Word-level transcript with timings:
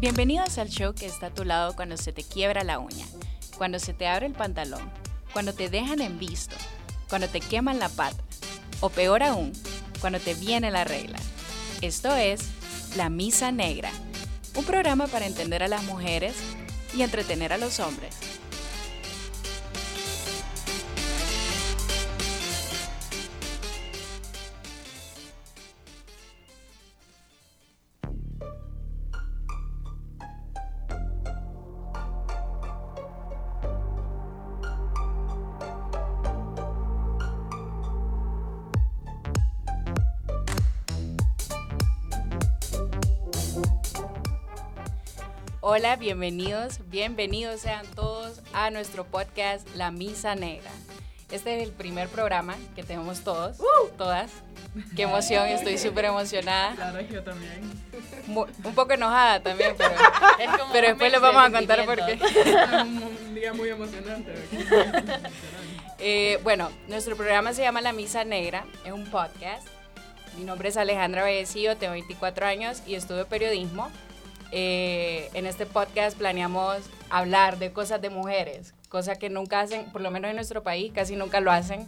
Bienvenidos 0.00 0.56
al 0.56 0.70
show 0.70 0.94
que 0.94 1.04
está 1.04 1.26
a 1.26 1.34
tu 1.34 1.44
lado 1.44 1.76
cuando 1.76 1.98
se 1.98 2.10
te 2.10 2.22
quiebra 2.22 2.64
la 2.64 2.78
uña, 2.78 3.04
cuando 3.58 3.78
se 3.78 3.92
te 3.92 4.06
abre 4.06 4.24
el 4.24 4.32
pantalón, 4.32 4.90
cuando 5.34 5.52
te 5.52 5.68
dejan 5.68 6.00
en 6.00 6.18
visto, 6.18 6.56
cuando 7.10 7.28
te 7.28 7.40
queman 7.40 7.78
la 7.78 7.90
pata, 7.90 8.16
o 8.80 8.88
peor 8.88 9.22
aún, 9.22 9.52
cuando 10.00 10.18
te 10.18 10.32
viene 10.32 10.70
la 10.70 10.84
regla. 10.84 11.18
Esto 11.82 12.16
es 12.16 12.40
La 12.96 13.10
Misa 13.10 13.52
Negra, 13.52 13.90
un 14.54 14.64
programa 14.64 15.06
para 15.06 15.26
entender 15.26 15.62
a 15.62 15.68
las 15.68 15.84
mujeres 15.84 16.34
y 16.96 17.02
entretener 17.02 17.52
a 17.52 17.58
los 17.58 17.78
hombres. 17.78 18.16
Hola, 45.60 45.96
bienvenidos, 45.96 46.78
bienvenidos 46.88 47.60
sean 47.60 47.86
todos 47.94 48.40
a 48.52 48.70
nuestro 48.70 49.04
podcast 49.04 49.68
La 49.74 49.90
Misa 49.90 50.34
Negra. 50.34 50.70
Este 51.30 51.56
es 51.60 51.62
el 51.68 51.72
primer 51.72 52.08
programa 52.08 52.56
que 52.74 52.82
tenemos 52.82 53.20
todos, 53.20 53.58
todas. 53.96 54.30
Qué 54.96 55.02
emoción, 55.02 55.46
estoy 55.48 55.78
súper 55.78 56.06
emocionada. 56.06 56.74
Claro, 56.74 57.00
yo 57.02 57.22
también. 57.22 57.60
Mu- 58.26 58.46
un 58.64 58.74
poco 58.74 58.92
enojada 58.94 59.40
también, 59.40 59.74
pero, 59.76 59.94
pero 60.72 60.88
después 60.88 61.12
les 61.12 61.20
vamos 61.20 61.44
a 61.44 61.50
contar 61.52 61.84
por 61.84 61.96
qué. 62.04 62.18
Un 63.28 63.34
día 63.34 63.52
muy 63.52 63.68
emocionante. 63.68 64.34
Eh, 66.02 66.40
bueno, 66.42 66.70
nuestro 66.88 67.14
programa 67.14 67.52
se 67.52 67.60
llama 67.60 67.82
La 67.82 67.92
Misa 67.92 68.24
Negra, 68.24 68.64
es 68.86 68.92
un 68.92 69.04
podcast. 69.10 69.68
Mi 70.38 70.44
nombre 70.44 70.70
es 70.70 70.78
Alejandra 70.78 71.20
Vallecillo, 71.20 71.76
tengo 71.76 71.92
24 71.92 72.46
años 72.46 72.82
y 72.86 72.94
estudio 72.94 73.26
periodismo. 73.26 73.90
Eh, 74.52 75.30
en 75.34 75.46
este 75.46 75.66
podcast 75.66 76.16
planeamos 76.18 76.78
hablar 77.08 77.58
de 77.58 77.72
cosas 77.72 78.00
de 78.00 78.10
mujeres, 78.10 78.74
cosas 78.88 79.18
que 79.18 79.30
nunca 79.30 79.60
hacen, 79.60 79.90
por 79.92 80.00
lo 80.00 80.10
menos 80.10 80.30
en 80.30 80.36
nuestro 80.36 80.62
país, 80.62 80.92
casi 80.94 81.16
nunca 81.16 81.40
lo 81.40 81.52
hacen. 81.52 81.86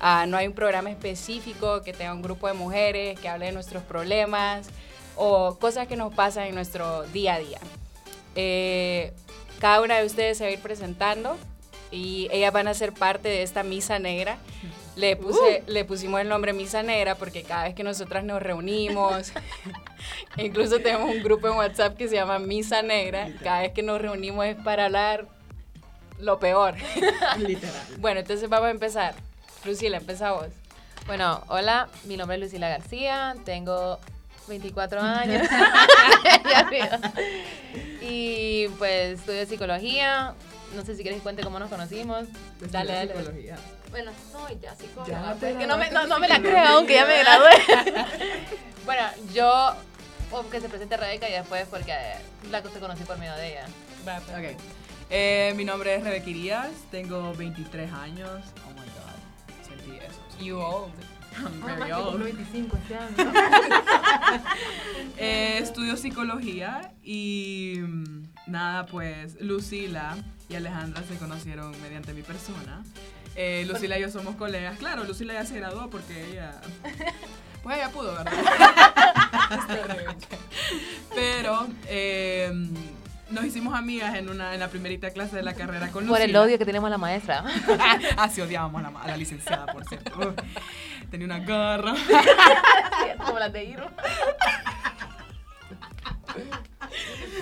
Ah, 0.00 0.26
no 0.26 0.36
hay 0.36 0.46
un 0.46 0.54
programa 0.54 0.90
específico 0.90 1.82
que 1.82 1.92
tenga 1.92 2.14
un 2.14 2.22
grupo 2.22 2.46
de 2.46 2.54
mujeres 2.54 3.18
que 3.18 3.28
hable 3.28 3.46
de 3.46 3.52
nuestros 3.52 3.82
problemas 3.82 4.68
o 5.16 5.58
cosas 5.58 5.88
que 5.88 5.96
nos 5.96 6.14
pasan 6.14 6.46
en 6.46 6.54
nuestro 6.54 7.02
día 7.08 7.34
a 7.34 7.38
día. 7.40 7.58
Eh, 8.36 9.12
cada 9.58 9.82
una 9.82 9.98
de 9.98 10.06
ustedes 10.06 10.38
se 10.38 10.44
va 10.44 10.50
a 10.50 10.52
ir 10.52 10.60
presentando 10.60 11.36
y 11.90 12.28
ellas 12.30 12.52
van 12.52 12.68
a 12.68 12.74
ser 12.74 12.92
parte 12.92 13.28
de 13.28 13.42
esta 13.42 13.64
misa 13.64 13.98
negra. 13.98 14.38
Le, 14.98 15.14
puse, 15.14 15.62
le 15.68 15.84
pusimos 15.84 16.20
el 16.20 16.28
nombre 16.28 16.52
Misa 16.52 16.82
Negra 16.82 17.14
porque 17.14 17.44
cada 17.44 17.64
vez 17.64 17.74
que 17.74 17.84
nosotras 17.84 18.24
nos 18.24 18.42
reunimos, 18.42 19.32
incluso 20.36 20.80
tenemos 20.80 21.14
un 21.14 21.22
grupo 21.22 21.46
en 21.46 21.54
WhatsApp 21.54 21.96
que 21.96 22.08
se 22.08 22.16
llama 22.16 22.40
Misa 22.40 22.82
Negra, 22.82 23.28
cada 23.44 23.60
vez 23.62 23.72
que 23.72 23.82
nos 23.84 24.00
reunimos 24.00 24.44
es 24.46 24.56
para 24.56 24.86
hablar 24.86 25.28
lo 26.18 26.40
peor. 26.40 26.74
Literal. 27.38 27.86
Bueno, 27.98 28.20
entonces 28.20 28.48
vamos 28.48 28.66
a 28.66 28.70
empezar. 28.72 29.14
Lucila, 29.64 29.98
empieza 29.98 30.32
vos. 30.32 30.48
Bueno, 31.06 31.44
hola, 31.46 31.88
mi 32.04 32.16
nombre 32.16 32.36
es 32.36 32.42
Lucila 32.42 32.68
García, 32.68 33.36
tengo 33.44 34.00
24 34.48 35.00
años. 35.00 35.48
Y 38.00 38.68
pues 38.78 39.20
estudio 39.20 39.44
psicología. 39.44 40.32
No 40.74 40.82
sé 40.82 40.94
si 40.94 41.02
quieres 41.02 41.18
que 41.18 41.22
cuente 41.22 41.42
cómo 41.42 41.58
nos 41.58 41.68
conocimos. 41.68 42.26
Dale, 42.70 42.92
dale. 42.92 43.14
Psicología. 43.14 43.58
Bueno, 43.90 44.12
soy 44.32 44.58
ya 44.60 44.74
psicóloga. 44.74 45.10
Ya 45.10 45.36
pues, 45.38 45.52
te 45.52 45.58
que 45.58 45.66
no 45.66 45.78
me, 45.78 45.90
no, 45.90 46.06
no 46.06 46.18
me 46.18 46.28
la 46.28 46.40
creo, 46.40 46.66
aunque 46.76 46.94
ya 46.94 47.06
me 47.06 47.18
gradué. 47.18 47.52
bueno, 48.84 49.02
yo, 49.32 49.74
o 50.30 50.48
que 50.50 50.60
se 50.60 50.68
presente 50.68 50.96
Rebeca 50.96 51.28
y 51.28 51.32
después 51.32 51.66
porque 51.68 51.94
la 52.50 52.62
te 52.62 52.80
conocí 52.80 53.04
por 53.04 53.18
medio 53.18 53.34
de 53.34 53.52
ella. 53.52 53.66
Ok. 54.36 54.60
Eh, 55.10 55.54
mi 55.56 55.64
nombre 55.64 55.94
es 55.94 56.04
Rebeca 56.04 56.28
Irías, 56.28 56.70
tengo 56.90 57.32
23 57.34 57.92
años. 57.92 58.42
Oh 58.66 58.72
my 58.72 58.86
god, 58.86 59.66
sentí 59.66 59.98
eso. 59.98 60.44
You 60.44 60.58
old. 60.58 60.92
I'm 61.36 61.62
very 61.62 61.92
old. 61.92 62.22
25 62.22 62.76
este 62.76 62.94
año. 62.94 63.32
Eh, 65.20 65.58
estudio 65.58 65.96
psicología 65.96 66.92
y 67.02 67.78
mm, 67.80 68.28
nada, 68.46 68.86
pues 68.86 69.40
Lucila 69.40 70.16
y 70.48 70.54
Alejandra 70.54 71.02
se 71.02 71.16
conocieron 71.16 71.72
mediante 71.82 72.12
mi 72.12 72.22
persona. 72.22 72.84
Eh, 73.40 73.64
Lucila 73.68 73.96
y 73.96 74.00
yo 74.00 74.10
somos 74.10 74.34
colegas. 74.34 74.76
Claro, 74.78 75.04
Lucila 75.04 75.32
ya 75.32 75.44
se 75.44 75.54
graduó 75.56 75.88
porque 75.88 76.32
ella. 76.32 76.60
Pues 77.62 77.76
ella 77.76 77.90
pudo, 77.90 78.14
¿verdad? 78.14 78.32
Pero 81.14 81.66
eh, 81.86 82.50
nos 83.30 83.44
hicimos 83.44 83.74
amigas 83.74 84.14
en, 84.14 84.28
una, 84.28 84.54
en 84.54 84.60
la 84.60 84.68
primerita 84.68 85.10
clase 85.10 85.34
de 85.36 85.42
la 85.42 85.54
carrera 85.54 85.88
con 85.88 86.06
Lucila. 86.06 86.18
Por 86.18 86.30
el 86.30 86.36
odio 86.36 86.56
que 86.56 86.64
tenemos 86.64 86.86
a 86.86 86.90
la 86.90 86.98
maestra. 86.98 87.44
ah, 88.16 88.28
sí, 88.28 88.40
odiábamos 88.40 88.82
a 88.82 88.90
la, 88.90 89.00
a 89.00 89.08
la 89.08 89.16
licenciada, 89.16 89.66
por 89.66 89.84
cierto. 89.86 90.16
Uf, 90.18 90.34
tenía 91.10 91.26
una 91.26 91.40
garra. 91.40 91.94
Como 93.18 93.38
las 93.40 93.52
de 93.52 93.64
Iro. 93.64 93.90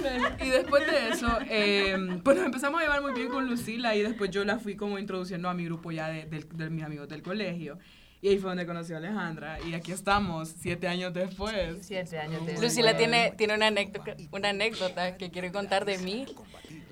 Y 0.45 0.49
después 0.49 0.87
de 0.87 1.09
eso, 1.11 1.39
eh, 1.49 1.97
pues 2.25 2.37
nos 2.37 2.47
empezamos 2.47 2.81
a 2.81 2.85
llevar 2.85 3.03
muy 3.03 3.13
bien 3.13 3.29
con 3.29 3.47
Lucila 3.49 3.95
y 3.95 4.03
después 4.03 4.31
yo 4.31 4.45
la 4.45 4.59
fui 4.59 4.77
como 4.77 4.99
introduciendo 4.99 5.49
a 5.49 5.55
mi 5.55 5.65
grupo 5.65 5.91
ya 5.93 6.09
de, 6.09 6.27
del- 6.27 6.49
de 6.49 6.71
mis 6.71 6.85
amigos 6.85 7.09
del 7.09 7.23
colegio. 7.23 7.79
Y 8.23 8.29
ahí 8.29 8.39
fue 8.39 8.49
donde 8.51 8.67
conocí 8.67 8.93
a 8.95 8.97
Alejandra 8.97 9.59
y 9.61 9.75
aquí 9.75 9.93
estamos, 9.93 10.49
siete 10.59 10.89
años 10.89 11.13
después. 11.13 11.79
Siete 11.83 12.19
años 12.19 12.45
de 12.47 12.59
Lucila 12.61 12.97
tiene, 12.97 13.33
tiene 13.37 13.55
una, 13.55 13.67
anécdota, 13.69 14.17
una 14.33 14.49
anécdota 14.49 15.17
que 15.17 15.31
quiere 15.31 15.53
contar 15.53 15.85
de 15.85 15.99
mí. 15.99 16.25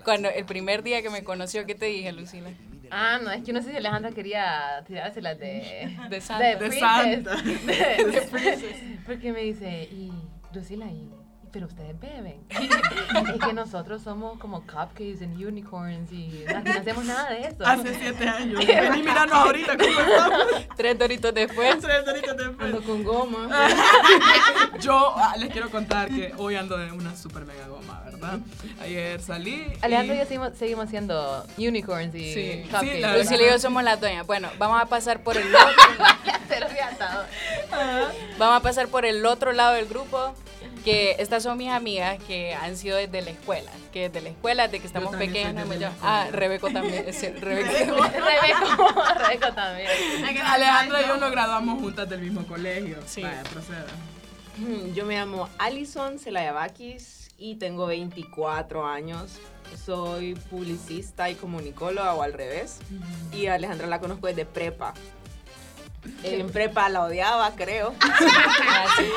Cuando 0.05 0.29
el 0.29 0.45
primer 0.45 0.83
día 0.83 1.01
que 1.03 1.09
me 1.11 1.25
conoció, 1.25 1.65
¿qué 1.65 1.75
te 1.75 1.87
dije, 1.87 2.13
Lucila? 2.13 2.51
Ah, 2.91 3.19
no, 3.25 3.31
es 3.31 3.43
que 3.43 3.53
no 3.55 3.63
sé 3.63 3.71
si 3.71 3.77
Alejandra 3.79 4.13
quería 4.13 4.85
tirárselas 4.87 5.39
de... 5.41 5.97
De 6.11 6.21
Santa. 6.21 6.45
De, 6.59 6.69
De. 6.69 6.79
Santa. 6.79 7.37
De, 7.43 8.05
de. 8.05 8.99
Porque 9.07 9.33
me 9.33 9.41
dice, 9.41 9.85
y 9.91 10.13
Lucila, 10.55 10.87
y, 10.87 11.09
pero 11.55 11.67
ustedes 11.67 11.99
beben. 12.01 12.41
es 12.51 13.47
que 13.47 13.53
nosotros 13.53 14.03
somos 14.03 14.41
como 14.41 14.63
cupcakes 14.63 15.23
and 15.23 15.41
unicorns 15.41 16.11
y 16.11 16.45
no 16.49 16.73
hacemos 16.73 17.05
nada 17.05 17.31
de 17.31 17.47
eso. 17.47 17.65
Hace 17.65 17.95
siete 17.95 18.29
años. 18.29 18.61
Y 18.65 19.03
miranos 19.03 19.33
ahorita 19.33 19.77
cómo 19.77 20.01
estamos. 20.01 20.69
Tres 20.77 20.99
doritos 20.99 21.33
después. 21.33 21.79
Tres 21.79 22.09
horitas 22.09 22.37
después. 22.37 22.61
Ando 22.61 22.83
con 22.83 23.05
goma. 23.05 23.49
Yo 24.81 25.15
ah, 25.17 25.37
les 25.39 25.51
quiero 25.51 25.71
contar 25.71 26.09
que 26.09 26.35
hoy 26.39 26.57
ando 26.57 26.77
de 26.77 26.91
una 26.91 27.15
super 27.15 27.45
mega 27.45 27.69
goma, 27.69 28.03
¿verdad? 28.05 28.41
Ayer 28.81 29.21
salí. 29.21 29.65
Alejandro 29.81 30.15
y 30.15 30.17
y 30.17 30.21
yo 30.21 30.27
seguimos, 30.27 30.59
seguimos 30.59 30.91
siendo 30.91 31.47
unicorns 31.57 32.15
y 32.17 32.35
Sí, 32.35 32.63
cupcakes. 32.65 32.95
sí, 32.95 33.01
la 33.01 33.09
verdad. 33.13 33.23
Lucila 33.23 33.43
y 33.45 33.51
yo 33.51 33.59
somos 33.61 33.85
las 33.85 34.01
doñas. 34.01 34.27
Bueno, 34.27 34.49
vamos 34.59 34.83
a 34.83 34.87
pasar 34.87 35.23
por 35.23 35.37
el 35.37 35.55
otro, 35.55 35.73
vamos 38.39 38.57
a 38.57 38.61
pasar 38.61 38.89
por 38.89 39.05
el 39.05 39.25
otro 39.25 39.53
lado 39.53 39.75
del 39.75 39.87
grupo. 39.87 40.35
Que 40.85 41.17
estas 41.19 41.43
son 41.43 41.57
mis 41.57 41.71
amigas 41.71 42.19
que 42.27 42.53
han 42.55 42.77
sido 42.77 42.99
desde 42.99 43.23
la 43.23 43.31
escuela. 43.31 43.71
Que 43.93 44.09
desde 44.11 44.21
la 44.21 44.29
escuela, 44.29 44.65
desde 44.65 44.81
que 44.81 44.87
estamos 44.87 45.11
también 45.13 45.33
soy 45.33 45.43
pequeñas. 45.43 45.69
desde 45.69 45.83
yo- 45.83 45.89
la 45.89 46.23
ah. 46.23 46.29
Rebeco 46.31 46.71
también. 46.71 47.07
sí, 47.15 47.29
Rebeca. 47.29 47.71
Rebeco, 47.73 48.95
Rebeco 49.19 49.53
también. 49.55 49.89
Alejandra 50.45 51.03
y 51.03 51.07
yo 51.09 51.17
nos 51.17 51.31
graduamos 51.31 51.81
juntas 51.81 52.09
del 52.09 52.21
mismo 52.21 52.47
colegio. 52.47 52.99
Sí. 53.07 53.23
Vaya, 53.23 53.43
proceda. 53.45 53.87
Yo 54.95 55.05
me 55.07 55.17
llamo 55.17 55.49
Alison 55.59 56.19
Celayabakis 56.19 57.31
y 57.39 57.57
tengo 57.57 57.87
24 57.87 58.87
años. 58.87 59.39
Soy 59.85 60.35
publicista 60.35 61.31
y 61.31 61.35
comunicóloga 61.35 62.15
o 62.15 62.23
al 62.23 62.35
revés. 62.35 62.79
Y 63.33 63.47
a 63.47 63.55
Alejandra 63.55 63.87
la 63.87 64.01
conozco 64.01 64.27
desde 64.27 64.45
prepa. 64.45 64.93
En 66.23 66.51
prepa 66.51 66.89
la 66.89 67.03
odiaba, 67.03 67.51
creo. 67.55 67.95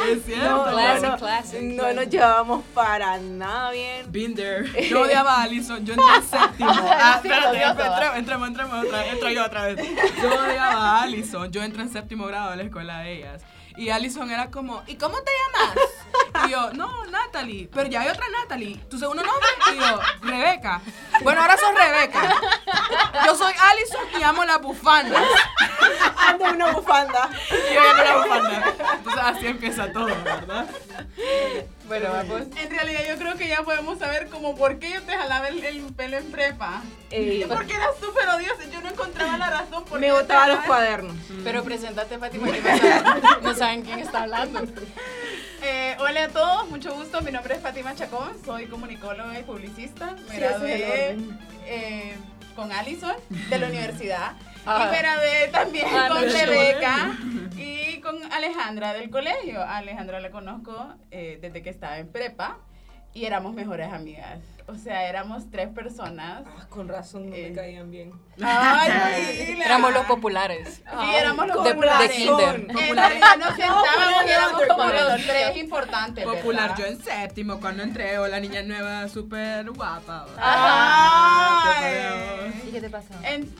Es 0.10 0.26
cierto. 0.26 0.50
No, 0.50 0.64
Classic, 0.72 1.04
no, 1.04 1.10
no, 1.12 1.18
classic. 1.18 1.62
no 1.62 1.94
nos 1.94 2.10
llevábamos 2.10 2.64
para 2.74 3.18
nada 3.18 3.72
bien. 3.72 4.12
Been 4.12 4.36
there. 4.36 4.66
Yo 4.90 5.02
odiaba 5.02 5.36
a 5.36 5.44
Alison. 5.44 5.86
Yo 5.86 5.94
entré 5.94 6.16
en 6.16 6.24
séptimo. 6.24 6.70
Ah, 7.00 7.20
Sí, 7.22 7.28
espérate, 7.28 7.64
entremos, 7.88 8.18
entremos, 8.18 8.48
entremos 8.50 8.86
otra 8.86 9.00
vez. 9.00 9.14
Entro 9.14 9.30
yo 9.30 9.46
otra 9.46 9.66
vez. 9.68 9.78
Yo 10.22 10.30
odiaba 10.30 11.00
a 11.00 11.04
Alison. 11.04 11.52
Yo 11.52 11.62
entré 11.64 11.82
en 11.84 11.92
séptimo 11.92 12.26
grado 12.26 12.52
de 12.52 12.58
la 12.58 12.64
escuela 12.64 13.00
de 13.00 13.14
ellas. 13.14 13.42
Y 13.78 13.90
Alison 13.90 14.32
era 14.32 14.50
como, 14.50 14.82
¿y 14.88 14.96
cómo 14.96 15.18
te 15.22 15.32
llamas? 15.32 15.78
Y 16.48 16.52
yo, 16.52 16.72
no, 16.74 17.06
Natalie. 17.08 17.70
Pero 17.74 17.90
ya 17.90 18.02
hay 18.02 18.10
otra 18.10 18.26
Natalie. 18.42 18.78
¿Tu 18.90 18.98
segundo 18.98 19.24
nombre? 19.24 19.48
Y 19.74 19.80
yo, 19.80 20.00
Rebeca. 20.22 20.82
Bueno, 21.24 21.42
ahora 21.42 21.58
sos 21.58 21.74
Rebeca. 21.76 22.36
Yo 23.26 23.36
soy 23.36 23.54
Alison 23.60 24.20
y 24.20 24.24
amo 24.24 24.46
las 24.46 24.62
bufandas. 24.62 25.24
ando 26.28 26.46
en 26.46 26.56
una 26.56 26.72
bufanda. 26.72 27.30
Y 27.50 27.74
yo 27.74 27.82
ya 27.84 27.94
no 27.94 28.04
la 28.04 28.18
bufanda. 28.18 28.74
Entonces 28.98 29.24
así 29.24 29.48
empieza 29.48 29.92
todo, 29.92 30.06
¿verdad? 30.24 30.68
Bueno, 31.88 32.10
vamos. 32.12 32.42
En 32.56 32.70
realidad 32.70 33.02
yo 33.10 33.18
creo 33.18 33.36
que 33.36 33.48
ya 33.48 33.64
podemos 33.64 33.98
saber 34.00 34.28
como 34.30 34.56
por 34.56 34.78
qué 34.80 34.92
yo 34.92 35.02
te 35.04 35.16
jalaba 35.18 35.48
el, 35.48 35.64
el 35.64 35.82
pelo 35.94 36.18
en 36.18 36.32
prepa. 36.32 36.82
Eh, 37.12 37.46
Porque 37.48 37.74
era 37.76 37.88
súper 38.00 38.28
odiosa. 38.28 38.66
Yo 38.72 38.82
no 38.82 38.90
encontraba 38.90 39.38
la 39.38 39.50
razón 39.50 39.86
por 39.86 40.00
me 40.00 40.12
botaba 40.12 40.48
los 40.48 40.60
cuadernos. 40.66 41.16
Pero 41.44 41.64
preséntate, 41.64 42.18
Fátima, 42.18 42.52
que 42.52 42.62
no 43.42 43.54
saben 43.56 43.84
quién 43.84 44.00
está 44.00 44.24
hablando. 44.24 44.62
Eh, 45.70 45.98
hola 46.00 46.24
a 46.24 46.28
todos, 46.30 46.70
mucho 46.70 46.96
gusto. 46.96 47.20
Mi 47.22 47.30
nombre 47.30 47.56
es 47.56 47.60
Fátima 47.62 47.94
Chacón, 47.94 48.32
soy 48.46 48.68
comunicóloga 48.68 49.38
y 49.38 49.44
publicista. 49.44 50.14
Me 50.14 50.32
Sí, 50.32 50.38
gradué 50.38 51.18
eh, 51.66 52.16
con 52.56 52.72
Allison 52.72 53.18
de 53.50 53.60
la 53.60 53.68
universidad. 53.68 54.32
Ah. 54.66 54.86
Y 54.88 54.92
me 54.94 54.98
gradué 55.00 55.48
también 55.52 55.88
Ah, 55.92 56.08
con 56.10 56.22
no, 56.26 56.32
Rebeca 56.32 57.18
y 57.58 58.00
con 58.00 58.16
Alejandra 58.32 58.94
del 58.94 59.10
colegio. 59.10 59.62
A 59.62 59.78
Alejandra 59.80 60.22
la 60.22 60.32
conozco 60.32 60.94
eh, 61.12 61.38
desde 61.42 61.62
que 61.62 61.70
estaba 61.70 61.98
en 61.98 62.14
prepa 62.14 62.60
y 63.14 63.26
éramos 63.26 63.54
mejores 63.54 63.92
amigas. 63.92 64.40
O 64.70 64.76
sea, 64.76 65.08
éramos 65.08 65.50
tres 65.50 65.70
personas. 65.70 66.44
Ah, 66.46 66.66
con 66.70 66.90
razón 66.90 67.30
no 67.30 67.36
Eh. 67.36 67.48
me 67.50 67.56
caían 67.56 67.90
bien. 67.90 68.12
Ay. 68.44 69.58
Éramos 69.66 69.94
los 69.94 70.06
populares. 70.06 70.82
Sí, 70.86 71.16
éramos 71.16 71.48
los 71.48 71.64
De- 71.64 71.70
de 71.70 71.76
populares. 71.76 72.12
kinder. 72.12 72.56
En 72.70 72.96
realidad 72.96 73.38
nos 73.38 73.50
sentábamos 73.56 74.26
y 74.26 74.30
éramos 74.30 74.62
como 74.68 74.84
los 74.86 75.26
tres 75.26 75.56
importantes. 75.56 76.26
Popular 76.26 76.70
¿verdad? 76.72 76.78
yo 76.80 76.86
en 76.86 77.02
séptimo 77.02 77.60
cuando 77.62 77.84
entré, 77.84 78.18
o 78.20 78.28
la 78.28 78.42
niña 78.42 78.62
nueva 78.64 79.08
súper 79.08 79.70
guapa. 79.72 80.26
Ay. 81.78 82.64
¿Y 82.68 82.72
qué 82.72 82.82
te 82.82 82.90
pasó? 82.90 83.14
En- 83.24 83.50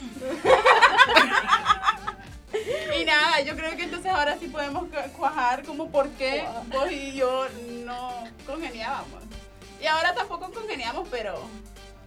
y 3.00 3.06
nada, 3.06 3.42
yo 3.42 3.56
creo 3.56 3.76
que 3.78 3.84
entonces 3.84 4.12
ahora 4.12 4.38
sí 4.38 4.48
podemos 4.48 4.84
cu- 4.90 5.12
cuajar 5.18 5.64
como 5.64 5.90
por 5.90 6.10
qué 6.12 6.46
vos 6.72 6.92
y 6.92 7.14
yo 7.14 7.46
no 7.86 8.12
congeniábamos. 8.46 9.24
Y 9.88 9.90
ahora 9.90 10.14
tampoco 10.14 10.52
congeniamos, 10.52 11.08
pero 11.10 11.36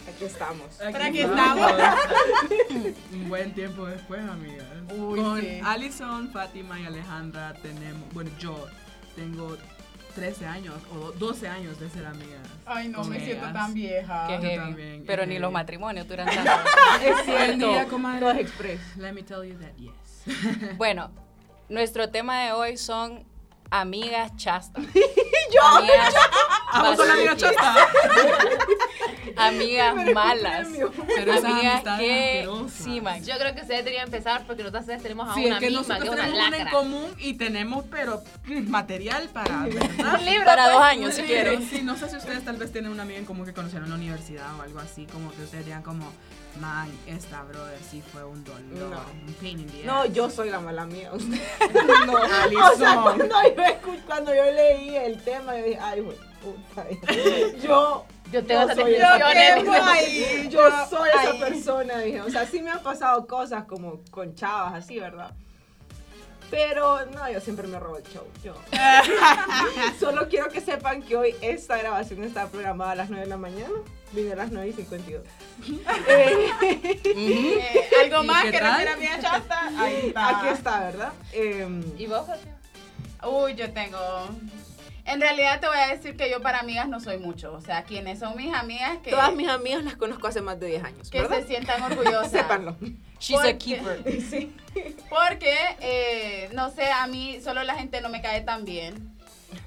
Aquí 0.07 0.25
estamos. 0.27 0.67
Pero 0.79 1.03
aquí 1.03 1.21
estamos. 1.23 1.73
Un 3.15 3.29
buen 3.31 3.55
tiempo 3.55 3.87
después, 3.87 4.21
amigas. 4.21 4.67
Uy, 4.95 5.19
Con 5.19 5.41
sí. 5.41 5.61
Alison, 5.65 6.31
Fátima 6.31 6.79
y 6.79 6.85
Alejandra 6.85 7.55
tenemos, 7.63 8.13
bueno, 8.13 8.31
yo 8.39 8.67
tengo 9.17 9.57
13 10.15 10.45
años 10.45 10.75
o 10.95 11.13
12 11.13 11.49
años 11.49 11.81
de 11.81 11.89
ser 11.89 12.05
amigas. 12.05 12.47
ay 12.67 12.89
no, 12.89 13.03
me 13.05 13.19
siento 13.19 13.51
tan 13.51 13.73
vieja. 13.73 14.27
Qué 14.27 14.35
yo 14.35 14.41
heavy. 14.43 14.57
también, 14.59 15.05
Pero 15.07 15.23
ni 15.25 15.33
heavy. 15.33 15.43
los 15.43 15.53
matrimonios 15.53 16.07
duran 16.07 16.27
tanto. 16.35 16.51
Es 17.03 17.25
cierto. 17.25 17.89
comadre. 17.89 18.21
Los 18.21 18.37
express. 18.37 18.81
Let 18.99 19.13
me 19.15 19.23
tell 19.23 19.43
you 19.43 19.57
that 19.59 19.75
yes. 19.79 20.77
Bueno, 20.77 21.11
nuestro 21.71 22.11
tema 22.11 22.45
de 22.45 22.53
hoy 22.53 22.77
son 22.77 23.25
amigas 23.71 24.37
chastas. 24.37 24.85
¿Yo? 24.95 25.67
Amigas, 25.79 26.15
Vamos 26.73 26.97
con 26.97 27.09
la 27.09 27.15
amiga 27.15 27.37
chata. 27.37 27.75
amigas 29.37 29.95
malas. 30.15 30.69
Pero 31.17 31.33
amigas 31.33 31.83
que... 31.99 32.49
Sí, 32.73 33.01
man. 33.01 33.23
Yo 33.25 33.37
creo 33.39 33.55
que 33.55 33.61
ustedes 33.63 33.85
deberían 33.85 34.05
empezar 34.07 34.45
porque 34.47 34.63
nosotras 34.63 34.87
tres 34.87 35.03
tenemos 35.03 35.29
a 35.29 35.35
Sí, 35.35 35.47
una 35.47 35.55
es 35.57 35.61
que 35.61 35.67
misma 35.71 35.99
nosotros 35.99 36.03
que 36.03 36.09
es 36.09 36.13
una 36.15 36.25
tenemos 36.25 36.49
una 36.49 36.57
en 36.59 36.69
común 36.69 37.15
y 37.19 37.35
tenemos, 37.35 37.85
pero 37.91 38.23
mm, 38.47 38.69
material 38.71 39.29
para, 39.33 39.65
¿verdad? 39.65 40.15
Un 40.19 40.25
libro, 40.25 40.45
Para 40.45 40.65
pues. 40.65 40.75
dos 40.75 40.83
años, 40.83 41.15
si 41.15 41.21
Sí, 41.23 41.27
quieren. 41.27 41.69
Sí, 41.69 41.83
no 41.83 41.97
sé 41.97 42.09
si 42.11 42.17
ustedes 42.17 42.45
tal 42.45 42.57
vez 42.57 42.73
tienen 42.73 42.91
una 42.91 43.03
amiga 43.03 43.19
en 43.19 43.25
común 43.27 43.45
que 43.47 43.53
conocieron 43.53 43.85
en 43.85 43.91
la 43.91 43.97
universidad 43.97 44.59
o 44.59 44.63
algo 44.63 44.79
así, 44.81 45.07
como 45.07 45.31
que 45.33 45.43
ustedes 45.43 45.65
digan 45.67 45.83
como, 45.83 46.11
man, 46.61 46.89
esta 47.07 47.43
brother 47.43 47.79
sí 47.89 48.03
fue 48.13 48.25
un 48.25 48.43
dolor, 48.45 48.91
No. 48.91 49.01
un 49.27 49.35
pain 49.35 49.61
in 49.61 49.67
the 49.69 49.85
No, 49.85 50.03
ass". 50.03 50.13
yo 50.13 50.31
soy 50.31 50.51
la 50.51 50.61
mala 50.61 50.85
mía. 50.87 51.11
Usted. 51.15 51.41
no, 52.07 52.13
O 52.15 52.77
sea, 52.77 53.01
cuando 53.03 53.25
yo, 53.27 53.63
escu- 53.63 54.03
cuando 54.07 54.35
yo 54.35 54.45
leí 54.45 54.97
el 54.97 55.23
tema, 55.23 55.57
yo 55.57 55.65
dije, 55.65 55.79
ay, 55.81 56.01
güey, 56.01 56.17
puta. 56.43 56.87
Yo, 57.63 58.05
Yo 58.33 58.45
tengo 58.45 58.63
esas 58.63 58.77
soy. 58.77 58.93
Yo 58.97 59.09
tengo 59.57 59.73
ahí, 59.73 60.49
yo 60.51 60.61
soy 60.89 61.09
esa 61.09 61.39
persona, 61.45 61.99
dije. 61.99 62.21
O 62.21 62.31
sea, 62.31 62.47
sí 62.47 62.63
me 62.63 62.71
han 62.71 62.83
pasado 62.83 63.27
cosas 63.27 63.65
como 63.65 64.01
con 64.11 64.35
chavas, 64.35 64.75
así, 64.75 64.99
¿verdad? 65.01 65.33
Pero 66.51 67.07
no, 67.07 67.31
yo 67.31 67.41
siempre 67.41 67.69
me 67.69 67.79
robo 67.79 67.99
el 67.99 68.03
show. 68.05 68.27
Yo. 68.43 68.55
Solo 70.01 70.29
quiero 70.29 70.49
que 70.49 70.61
sepan 70.61 71.01
que 71.03 71.17
hoy 71.17 71.35
esta 71.41 71.77
grabación 71.79 72.25
está 72.25 72.49
programada 72.49 72.91
a 72.93 72.95
las 72.97 73.09
9 73.11 73.25
de 73.25 73.31
la 73.31 73.37
mañana. 73.37 73.71
Vine 74.13 74.33
a 74.33 74.37
las 74.37 74.51
9 74.51 74.69
y 74.69 74.73
52. 74.73 75.23
Eh, 76.09 77.01
Eh, 77.05 77.89
Algo 78.03 78.25
¿Y 78.25 78.27
más 78.27 78.45
que 78.47 78.59
tal? 78.59 78.85
refiere 78.85 78.91
a 78.91 78.97
mi 78.97 79.23
chata. 79.23 79.71
Ahí 79.79 80.07
está. 80.09 80.29
aquí 80.41 80.49
está, 80.49 80.81
¿verdad? 80.81 81.13
Em, 81.33 81.85
¿Y 81.97 82.07
vos, 82.07 82.27
Fátima? 82.27 82.57
Uy, 83.29 83.55
yo 83.55 83.71
tengo. 83.73 83.99
En 85.11 85.21
realidad 85.21 85.61
te 85.61 85.67
voy 85.69 85.79
a 85.79 85.89
decir 85.89 86.17
que 86.17 86.31
yo 86.31 86.41
para 86.41 86.61
amigas 86.61 86.89
no 86.89 87.01
soy 87.01 87.19
mucho. 87.19 87.53
O 87.53 87.61
sea, 87.61 87.83
quienes 87.85 88.19
son 88.21 88.37
mis 88.37 88.55
amigas 88.55 88.99
que, 89.03 89.11
todas 89.11 89.33
mis 89.35 89.49
amigas 89.49 89.83
las 89.85 89.97
conozco 89.97 90.29
hace 90.29 90.41
más 90.41 90.59
de 90.61 90.67
10 90.69 90.85
años, 90.85 91.11
que 91.11 91.21
¿verdad? 91.23 91.41
se 91.41 91.47
sientan 91.49 91.83
orgullosas. 91.91 92.31
Sépanlo. 92.31 92.77
She's 93.19 93.39
a 93.39 93.43
Porque- 93.43 93.59
keeper. 93.59 94.03
Sí. 94.31 94.55
Porque, 95.09 95.55
eh, 95.81 96.49
no 96.53 96.71
sé, 96.71 96.91
a 96.91 97.07
mí 97.09 97.41
solo 97.43 97.65
la 97.65 97.75
gente 97.75 98.01
no 98.01 98.09
me 98.09 98.23
cae 98.23 98.41
tan 98.43 98.65
bien. 98.65 99.11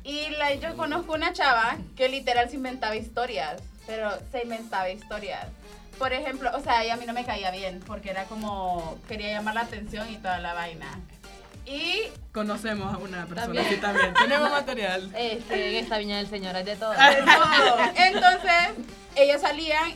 Y 0.05 0.29
la, 0.31 0.53
yo 0.55 0.75
conozco 0.77 1.13
una 1.13 1.33
chava 1.33 1.77
que 1.97 2.07
literal 2.07 2.49
se 2.49 2.55
inventaba 2.55 2.95
historias, 2.95 3.61
pero 3.85 4.11
se 4.31 4.43
inventaba 4.43 4.89
historias. 4.89 5.45
Por 5.99 6.13
ejemplo, 6.13 6.49
o 6.55 6.61
sea, 6.61 6.83
ella 6.83 6.93
a 6.93 6.97
mí 6.97 7.05
no 7.05 7.13
me 7.13 7.25
caía 7.25 7.51
bien 7.51 7.81
porque 7.85 8.09
era 8.11 8.23
como, 8.25 8.97
quería 9.09 9.27
llamar 9.33 9.55
la 9.55 9.61
atención 9.61 10.09
y 10.09 10.15
toda 10.17 10.39
la 10.39 10.53
vaina. 10.53 10.87
Y 11.65 12.01
Conocemos 12.33 12.93
a 12.93 12.97
una 12.97 13.25
persona 13.25 13.41
También. 13.43 13.65
así 13.65 13.77
también. 13.77 14.13
Tenemos 14.13 14.49
material. 14.51 15.11
Este, 15.15 15.69
en 15.77 15.83
esta 15.83 15.97
viña 15.97 16.17
del 16.17 16.27
Señor 16.27 16.55
hay 16.55 16.63
de 16.63 16.75
todo. 16.75 16.93
Entonces, 17.95 18.85
ellos 19.15 19.41
salían, 19.41 19.93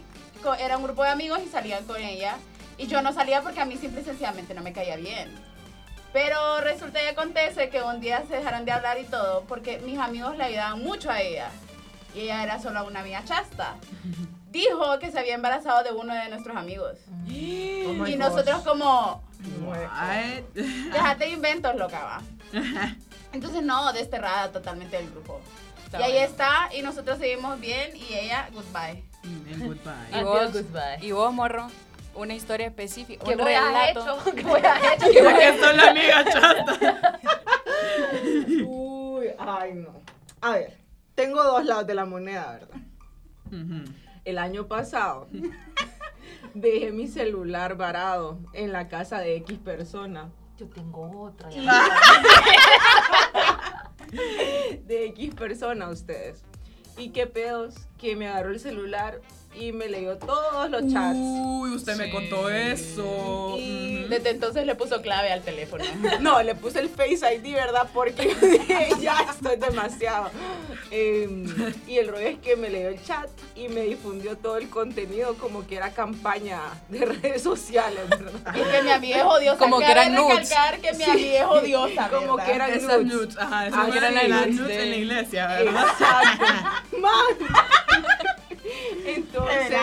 era 0.59 0.77
un 0.77 0.83
grupo 0.83 1.03
de 1.03 1.09
amigos 1.09 1.39
y 1.45 1.49
salían 1.49 1.83
con 1.85 1.97
ella. 2.01 2.37
Y 2.77 2.87
yo 2.87 3.01
no 3.01 3.11
salía 3.11 3.41
porque 3.41 3.59
a 3.59 3.65
mí 3.65 3.75
simple 3.75 4.01
y 4.01 4.03
sencillamente 4.03 4.53
no 4.53 4.61
me 4.61 4.71
caía 4.71 4.97
bien. 4.97 5.33
Pero 6.13 6.61
resulta 6.61 7.03
y 7.03 7.07
acontece 7.07 7.69
que 7.69 7.81
un 7.81 7.99
día 7.99 8.23
se 8.27 8.35
dejaron 8.37 8.65
de 8.65 8.71
hablar 8.71 8.99
y 8.99 9.03
todo 9.05 9.43
porque 9.47 9.79
mis 9.79 9.99
amigos 9.99 10.37
le 10.37 10.43
ayudaban 10.45 10.81
mucho 10.83 11.09
a 11.11 11.19
ella. 11.21 11.49
Y 12.15 12.21
ella 12.21 12.43
era 12.43 12.59
solo 12.61 12.85
una 12.85 12.99
amiga 13.01 13.23
chasta. 13.25 13.75
Dijo 14.51 14.97
que 14.99 15.11
se 15.11 15.19
había 15.19 15.35
embarazado 15.35 15.83
de 15.83 15.91
uno 15.91 16.13
de 16.13 16.29
nuestros 16.29 16.55
amigos. 16.55 16.97
Oh 17.89 18.05
y 18.05 18.11
gosh. 18.11 18.17
nosotros 18.17 18.61
como? 18.63 19.23
Déjate 20.53 21.25
de 21.25 21.31
inventos, 21.31 21.75
loca, 21.75 22.03
va. 22.03 22.21
Entonces 23.33 23.63
no, 23.63 23.91
desterrada 23.93 24.51
totalmente 24.51 24.97
del 24.97 25.09
grupo. 25.11 25.41
y 25.93 26.01
ahí 26.01 26.17
está, 26.17 26.69
y 26.73 26.81
nosotros 26.81 27.19
seguimos 27.19 27.59
bien, 27.59 27.95
y 27.95 28.13
ella, 28.13 28.49
goodbye. 28.53 29.03
And 29.23 29.63
goodbye. 29.67 30.19
¿Y 30.19 30.23
vos, 30.23 30.53
goodbye. 30.53 30.97
y 31.05 31.11
vos, 31.11 31.33
morro, 31.33 31.67
una 32.15 32.33
historia 32.33 32.67
específica, 32.67 33.23
¿Qué 33.25 33.31
un 33.35 33.37
voy 33.43 33.53
a 33.53 33.61
relato. 33.61 33.99
hecho? 34.01 34.31
¿Qué 34.35 34.43
voy 34.43 34.61
a 34.61 34.93
hecho? 34.93 35.05
Porque 35.23 35.59
soy 35.59 35.75
la 35.77 35.89
amiga 35.89 36.25
chata. 36.25 37.19
Uy, 38.65 39.27
ay 39.37 39.73
no. 39.73 40.01
A 40.41 40.51
ver, 40.51 40.77
tengo 41.15 41.43
dos 41.43 41.65
lados 41.65 41.87
de 41.87 41.95
la 41.95 42.05
moneda, 42.05 42.51
¿verdad? 42.53 42.77
Ujú. 43.47 43.91
El 44.25 44.37
año 44.37 44.67
pasado 44.67 45.27
dejé 46.53 46.91
mi 46.91 47.07
celular 47.07 47.75
varado 47.77 48.39
en 48.53 48.71
la 48.71 48.87
casa 48.87 49.19
de 49.19 49.35
X 49.37 49.59
persona. 49.59 50.31
Yo 50.57 50.67
tengo 50.67 51.21
otra. 51.21 51.49
De 54.85 55.05
X 55.07 55.35
persona 55.35 55.89
ustedes. 55.89 56.45
Y 56.97 57.09
qué 57.09 57.27
pedos 57.27 57.75
que 57.97 58.15
me 58.15 58.27
agarró 58.27 58.51
el 58.51 58.59
celular 58.59 59.21
y 59.59 59.71
me 59.71 59.87
leyó 59.89 60.17
todos 60.17 60.69
los 60.69 60.81
chats. 60.91 61.15
Uy, 61.17 61.71
usted 61.75 61.95
me 61.97 62.09
contó 62.11 62.49
eso. 62.49 63.55
Y-. 63.57 64.05
Desde 64.09 64.29
entonces 64.29 64.65
le 64.65 64.75
puso 64.75 65.01
clave 65.01 65.31
al 65.31 65.41
teléfono. 65.41 65.83
No, 66.21 66.41
le 66.41 66.55
puse 66.55 66.79
el 66.79 66.89
Face 66.89 67.19
ID, 67.35 67.53
¿verdad? 67.53 67.87
Porque 67.93 68.35
ya 69.01 69.17
estoy 69.29 69.57
demasiado. 69.57 70.29
Em, 70.91 71.45
y 71.87 71.97
el 71.97 72.07
rollo 72.07 72.27
es 72.27 72.39
que 72.39 72.55
me 72.55 72.69
leyó 72.69 72.89
el 72.89 73.03
chat 73.03 73.27
y 73.55 73.67
me 73.67 73.81
difundió 73.81 74.37
todo 74.37 74.57
el 74.57 74.69
contenido 74.69 75.35
como 75.35 75.65
que 75.67 75.75
era 75.75 75.91
campaña 75.91 76.59
de 76.89 77.05
redes 77.05 77.41
sociales, 77.43 78.07
¿verdad? 78.09 78.55
Y 78.55 78.61
que 78.71 78.81
mi 78.83 78.91
amiga 78.91 79.17
es 79.17 79.23
odiosa. 79.23 79.57
Como 79.57 79.79
que 79.79 79.91
eran 79.91 80.13
nudes. 80.15 80.49
recalcar 80.49 80.79
que 80.79 80.93
mi 80.93 81.03
amiga 81.03 81.39
es 81.39 81.45
odiosa. 81.45 82.09
Como 82.09 82.35
¿verdad? 82.35 82.45
que 82.45 82.55
eran 82.55 82.71
Esas 82.71 83.01
nudes. 83.03 83.13
nudes, 83.13 83.37
ajá, 83.37 83.67
esas 83.67 83.79
Ah, 83.79 83.87
nudes 83.87 83.97
eran 84.03 84.13
nudes 84.29 84.55
nudes 84.55 84.67
de- 84.67 84.83
en 84.83 84.89
la 84.91 84.95
iglesia, 84.95 85.47
¿verdad? 85.47 85.85
Exacto. 85.91 86.45
Man. 86.99 87.47
Entonces, 89.07 89.73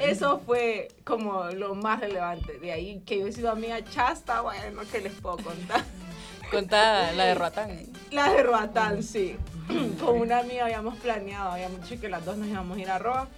eso, 0.00 0.40
fue 0.44 0.88
como 1.04 1.44
lo 1.50 1.74
más 1.74 2.00
relevante. 2.00 2.58
De 2.58 2.72
ahí 2.72 3.00
que 3.06 3.20
yo 3.20 3.26
he 3.26 3.32
sido 3.32 3.50
amiga 3.50 3.84
chasta, 3.84 4.40
bueno, 4.40 4.82
¿qué 4.90 5.00
les 5.00 5.12
puedo 5.12 5.36
contar? 5.36 5.84
Contá 6.50 7.12
la 7.12 7.24
de 7.24 7.34
Roatán. 7.34 7.86
La 8.10 8.32
de 8.32 8.42
Roatán, 8.42 9.02
sí. 9.02 9.36
Con 10.04 10.20
una 10.20 10.38
amiga 10.38 10.64
habíamos 10.64 10.96
planeado, 10.96 11.52
habíamos 11.52 11.82
dicho 11.82 12.00
que 12.00 12.08
las 12.08 12.24
dos 12.24 12.36
nos 12.36 12.48
íbamos 12.48 12.76
a 12.76 12.80
ir 12.80 12.90
a 12.90 12.98
Roa. 12.98 13.28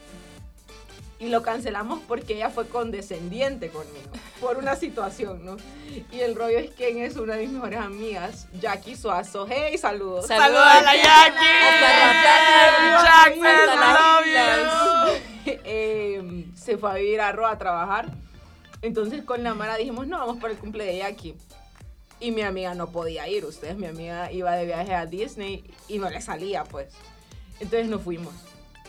Y 1.19 1.29
lo 1.29 1.43
cancelamos 1.43 2.01
porque 2.07 2.35
ella 2.35 2.51
fue 2.51 2.69
condescendiente 2.69 3.71
conmigo 3.71 4.11
por 4.41 4.59
una 4.59 4.77
situación, 4.77 5.45
¿no? 5.45 5.57
Y 6.11 6.21
el 6.21 6.35
rollo 6.35 6.59
es 6.59 6.71
que 6.71 7.05
eso 7.05 7.23
una 7.23 7.37
de 7.37 7.43
mis 7.43 7.53
mejores 7.53 7.79
amigas, 7.79 8.49
Jackie 8.61 8.97
Suazo, 8.97 9.47
hey, 9.49 9.79
saludos. 9.79 10.27
Saludos 10.27 10.67
a 10.67 10.83
la 10.83 10.97
Jackie. 10.97 11.41
Jackie, 15.45 16.51
se 16.57 16.79
fue 16.79 16.91
a 16.91 16.95
vivir 16.95 17.21
a 17.21 17.33
Roa 17.33 17.53
a 17.53 17.59
trabajar. 17.59 18.11
Entonces 18.83 19.23
con 19.23 19.43
la 19.43 19.55
Mara 19.55 19.77
dijimos, 19.77 20.07
no, 20.07 20.19
vamos 20.19 20.39
para 20.39 20.53
el 20.53 20.59
cumple 20.59 20.85
de 20.85 20.99
Jackie. 20.99 21.37
Y 22.21 22.31
mi 22.31 22.43
amiga 22.43 22.75
no 22.75 22.91
podía 22.91 23.29
ir, 23.29 23.45
ustedes, 23.45 23.77
mi 23.77 23.87
amiga 23.87 24.31
iba 24.33 24.53
de 24.53 24.67
viaje 24.67 24.95
a 24.95 25.07
Disney 25.07 25.65
y 25.89 25.99
no 25.99 26.09
le 26.11 26.21
salía, 26.21 26.65
pues. 26.65 26.89
Entonces 27.61 27.89
no 27.89 27.99
fuimos. 27.99 28.35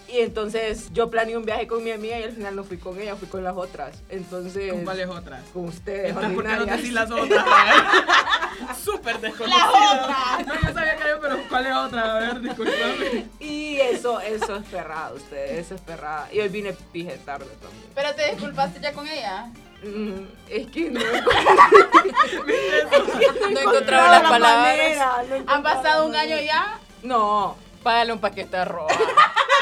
Y 0.08 0.20
entonces 0.20 0.90
yo 0.94 1.10
planeé 1.10 1.36
un 1.36 1.46
viaje 1.46 1.66
con 1.68 1.84
mi 1.84 1.92
amiga 1.92 2.20
y 2.20 2.24
al 2.24 2.32
final 2.32 2.56
no 2.56 2.64
fui 2.64 2.78
con 2.78 3.00
ella, 3.02 3.16
fui 3.16 3.28
con 3.28 3.44
las 3.44 3.56
otras. 3.58 4.02
Entonces... 4.10 4.72
¿Con 4.72 4.84
cuáles 4.84 5.08
otras? 5.10 5.42
Con 5.52 5.66
ustedes. 5.66 6.10
Entonces, 6.10 6.34
¿por 6.34 6.46
qué 6.46 6.56
no 6.56 6.66
decís 6.66 6.94
las 6.94 7.10
otras? 7.12 7.46
A 7.46 7.64
ver. 7.66 8.76
Súper 8.84 9.20
desconocida. 9.20 10.40
No, 10.46 10.54
yo 10.54 10.74
sabía 10.74 10.96
que 10.96 11.10
yo, 11.10 11.20
pero 11.22 11.38
¿cuál 11.50 11.66
es 11.66 11.76
otra? 11.76 12.16
A 12.16 12.20
ver, 12.20 12.40
disculpame. 12.40 13.26
Y 13.40 13.78
eso, 13.78 14.20
eso 14.22 14.56
es 14.56 14.64
perrada, 14.66 15.12
ustedes, 15.14 15.66
eso 15.66 15.76
es 15.76 15.82
perrada. 15.82 16.30
Y 16.32 16.40
hoy 16.40 16.48
vine 16.50 16.74
pije 16.94 17.18
tarde 17.26 17.48
también. 17.62 17.84
Pero 17.96 18.14
te 18.16 18.32
disculpaste 18.32 18.80
ya 18.80 18.94
con 18.94 19.08
ella. 19.08 19.48
Mm, 19.84 20.28
es 20.50 20.68
que 20.68 20.90
no, 20.90 21.00
No 23.52 23.60
encontraba 23.60 24.10
las 24.10 24.24
la 24.24 24.30
palabras. 24.30 24.78
manera, 24.78 25.24
no 25.30 25.36
Han 25.52 25.64
pasado 25.64 26.06
un 26.08 26.16
año 26.16 26.38
ya. 26.40 26.80
No. 27.04 27.58
Págale 27.84 28.14
un 28.14 28.20
paquete 28.20 28.52
de 28.52 28.58
arroz. 28.58 28.92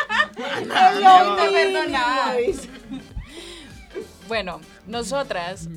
Bueno, 4.28 4.60
nosotras, 4.88 5.68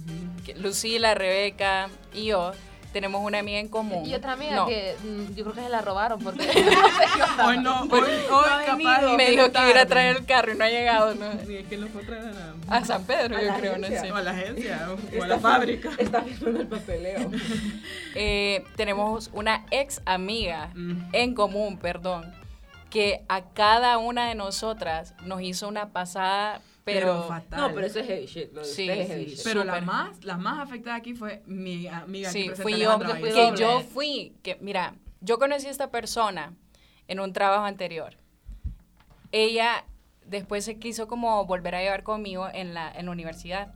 Lucila, 0.56 1.14
Rebeca 1.14 1.88
y 2.14 2.26
yo, 2.26 2.52
tenemos 2.92 3.22
una 3.22 3.40
amiga 3.40 3.58
en 3.58 3.68
común. 3.68 4.06
Y 4.06 4.14
otra 4.14 4.32
amiga 4.32 4.54
No, 4.56 4.66
que 4.66 4.94
mm, 5.04 5.34
yo 5.34 5.44
creo 5.44 5.54
que 5.56 5.60
se 5.62 5.68
la 5.68 5.82
robaron 5.82 6.18
porque 6.20 6.48
Hoy 7.44 7.58
no, 7.58 7.82
hoy, 7.82 8.00
hoy 8.30 8.44
venido. 8.68 9.16
Me 9.16 9.30
dijo 9.30 9.52
que 9.52 9.70
iba 9.70 9.82
a 9.82 9.86
traer 9.86 10.16
el 10.16 10.25
carro 10.25 10.52
y 10.52 10.56
no 10.56 10.64
ha 10.64 10.68
llegado. 10.70 11.14
¿no? 11.14 11.34
Ni 11.46 11.56
es 11.56 11.66
que 11.66 11.76
lo 11.76 11.88
fue 11.88 12.02
a 12.02 12.06
traer 12.06 12.32
A 12.68 12.84
San 12.84 13.04
Pedro, 13.04 13.36
A 13.36 13.42
yo 13.42 13.54
creo, 13.58 13.76
no 13.78 13.86
sé. 13.88 14.10
O 14.12 14.16
a 14.16 14.22
la 14.22 14.30
agencia, 14.30 14.88
o 15.18 15.22
a 15.22 15.26
la 15.26 15.38
fábrica. 15.38 15.90
Está 15.98 16.22
firmando 16.22 16.60
el 16.60 16.66
papeleo. 16.68 17.30
Eh, 18.18 18.64
tenemos 18.76 19.28
una 19.34 19.66
ex 19.70 20.00
amiga 20.06 20.70
Mm. 20.75 21.10
en 21.12 21.34
común, 21.34 21.76
perdón, 21.78 22.32
que 22.96 23.26
a 23.28 23.50
cada 23.50 23.98
una 23.98 24.26
de 24.26 24.34
nosotras 24.34 25.14
nos 25.22 25.42
hizo 25.42 25.68
una 25.68 25.92
pasada, 25.92 26.62
pero, 26.82 27.24
fatal. 27.24 27.60
No, 27.60 27.74
pero 27.74 27.86
eso 27.86 27.98
es 27.98 28.06
heavy 28.06 28.24
shit. 28.24 28.54
Lo 28.54 28.62
de 28.62 28.66
Sí, 28.66 28.88
es 28.88 29.06
sí, 29.06 29.12
heavy 29.12 29.26
shit. 29.26 29.44
Pero 29.44 29.64
la 29.64 29.82
más, 29.82 30.24
la 30.24 30.38
más 30.38 30.60
afectada 30.60 30.96
aquí 30.96 31.12
fue 31.12 31.42
mi 31.44 31.88
amiga 31.88 32.30
sí, 32.30 32.46
presente, 32.46 32.62
fui 32.62 32.80
yo, 32.80 32.98
que 32.98 33.32
doble. 33.32 33.54
yo 33.58 33.80
fui, 33.80 34.38
que 34.42 34.56
mira, 34.62 34.94
yo 35.20 35.38
conocí 35.38 35.66
a 35.66 35.70
esta 35.70 35.90
persona 35.90 36.54
en 37.06 37.20
un 37.20 37.34
trabajo 37.34 37.66
anterior. 37.66 38.16
Ella 39.30 39.84
después 40.24 40.64
se 40.64 40.78
quiso 40.78 41.06
como 41.06 41.44
volver 41.44 41.74
a 41.74 41.82
llevar 41.82 42.02
conmigo 42.02 42.48
en 42.50 42.72
la, 42.72 42.90
en 42.90 43.04
la 43.04 43.12
universidad 43.12 43.74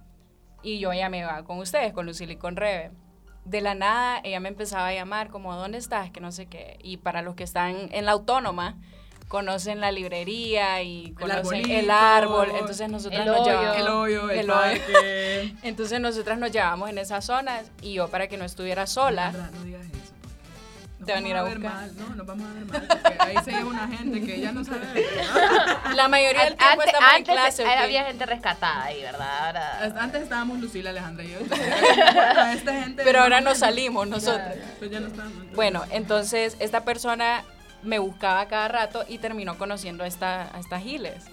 y 0.63 0.79
yo 0.79 0.95
ya 0.95 1.11
me 1.11 1.19
iba 1.19 1.45
con 1.45 1.59
ustedes, 1.59 1.93
con 1.93 2.07
Lucila 2.07 2.33
y 2.33 2.37
con 2.37 2.57
Rebe. 2.57 2.91
De 3.45 3.61
la 3.61 3.75
nada 3.75 4.23
ella 4.25 4.41
me 4.41 4.49
empezaba 4.49 4.87
a 4.89 4.95
llamar 4.95 5.29
como, 5.29 5.55
¿dónde 5.57 5.77
estás? 5.77 6.11
Que 6.11 6.23
no 6.23 6.33
sé 6.33 6.47
qué. 6.47 6.79
Y 6.83 6.97
para 6.97 7.21
los 7.21 7.35
que 7.35 7.45
están 7.45 7.91
en 7.93 8.07
la 8.07 8.13
autónoma, 8.13 8.79
conocen 9.31 9.81
la 9.81 9.93
librería 9.93 10.83
y 10.83 11.13
conocen 11.13 11.71
el, 11.71 11.89
arbolito, 11.89 12.41
árbol. 12.41 12.59
Entonces 12.59 12.89
nosotros 12.91 13.21
el 13.21 13.27
nos 13.27 13.39
hoyo. 13.43 13.47
llevamos- 13.61 13.77
El 13.77 13.89
hoyo, 13.89 14.31
el, 14.31 14.39
El 14.41 14.51
hoyo. 14.51 14.61
parque. 14.61 15.55
Entonces 15.63 16.01
nosotras 16.01 16.37
nos 16.37 16.51
llevamos 16.51 16.91
en 16.91 16.99
esas 16.99 17.25
zonas 17.25 17.71
y 17.81 17.93
yo 17.93 18.09
para 18.09 18.27
que 18.27 18.37
no 18.37 18.45
estuviera 18.45 18.89
sola. 18.89 19.29
Alejandra, 19.29 19.57
no 19.57 19.65
digas 19.65 19.83
eso. 19.87 19.95
nos 20.99 21.07
Te 21.07 21.13
van 21.13 21.25
a 21.25 21.29
ir 21.29 21.37
a 21.37 21.43
ver 21.45 21.59
buscar. 21.61 21.75
mal, 21.77 21.97
No, 21.97 22.15
nos 22.17 22.27
vamos 22.27 22.47
a 22.51 22.55
ver 22.55 22.65
mal. 22.67 22.87
Porque 22.89 23.17
ahí 23.21 23.37
se 23.45 23.53
lleva 23.53 23.71
una 23.71 23.87
gente 23.87 24.21
que 24.21 24.41
ya 24.41 24.51
no 24.51 24.65
sabe. 24.65 24.81
¿verdad? 24.81 25.77
La 25.95 26.09
mayoría 26.09 26.45
del 26.47 26.57
tiempo 26.57 26.73
antes, 26.83 26.87
estamos 26.87 27.09
en 27.11 27.17
antes 27.17 27.35
clase. 27.35 27.63
¿ok? 27.63 27.71
había 27.85 28.05
gente 28.07 28.27
rescatada 28.27 28.83
ahí, 28.83 29.01
¿verdad? 29.01 29.47
Ahora- 29.47 30.03
Antes 30.03 30.23
estábamos 30.25 30.59
Lucila, 30.59 30.91
Alejandra 30.91 31.25
y 31.25 31.31
yo. 31.31 31.39
esta 32.53 32.83
gente 32.83 33.05
Pero 33.05 33.21
ahora 33.23 33.41
no 33.41 33.51
nos 33.51 33.59
salimos 33.59 34.09
nosotros. 34.09 34.57
Pues 34.81 34.91
ya 34.91 34.99
no 34.99 35.07
están. 35.07 35.27
entonces- 35.29 35.55
Bueno, 35.55 35.85
entonces 35.93 36.57
esta 36.59 36.85
persona 36.85 37.45
me 37.83 37.99
buscaba 37.99 38.47
cada 38.47 38.69
rato 38.69 39.05
y 39.09 39.19
terminó 39.19 39.57
conociendo 39.59 40.05
a, 40.05 40.07
esta, 40.07 40.55
a 40.55 40.61
estas 40.61 40.83
giles. 40.83 41.25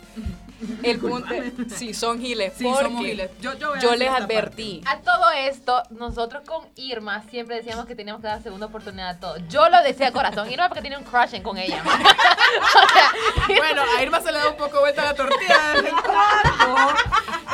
El 0.82 0.98
punto, 1.00 1.30
sí, 1.76 1.94
son 1.94 2.20
giles. 2.20 2.54
Sí, 2.58 2.64
porque 2.64 2.84
somos 2.84 3.06
giles. 3.06 3.30
Yo, 3.40 3.96
les 3.96 4.10
advertí. 4.10 4.82
A 4.88 4.98
todo 5.02 5.30
esto, 5.32 5.84
nosotros 5.92 6.44
con 6.48 6.66
Irma 6.76 7.22
siempre 7.30 7.58
decíamos 7.58 7.86
que 7.86 7.96
teníamos 7.96 8.22
que 8.22 8.28
dar 8.28 8.42
segunda 8.42 8.66
oportunidad 8.66 9.10
a 9.10 9.20
todo. 9.20 9.38
Yo 9.50 9.70
lo 9.70 9.84
decía 9.84 10.08
de 10.08 10.12
corazón. 10.14 10.50
Irma 10.52 10.68
porque 10.68 10.82
tiene 10.82 10.98
un 10.98 11.04
crush 11.04 11.36
en- 11.36 11.44
con 11.44 11.58
ella. 11.58 11.84
o 11.86 11.90
sea, 11.90 13.12
parte. 13.36 13.56
Bueno, 13.56 13.84
a 13.98 14.02
Irma 14.02 14.20
se 14.20 14.32
le 14.32 14.40
da 14.40 14.50
un 14.50 14.58
poco 14.58 14.80
vuelta 14.80 15.06
la 15.06 15.14
tortilla 15.14 15.74
de 15.76 15.82
vez 15.84 15.92
en 15.92 15.98
cuando. 16.00 16.94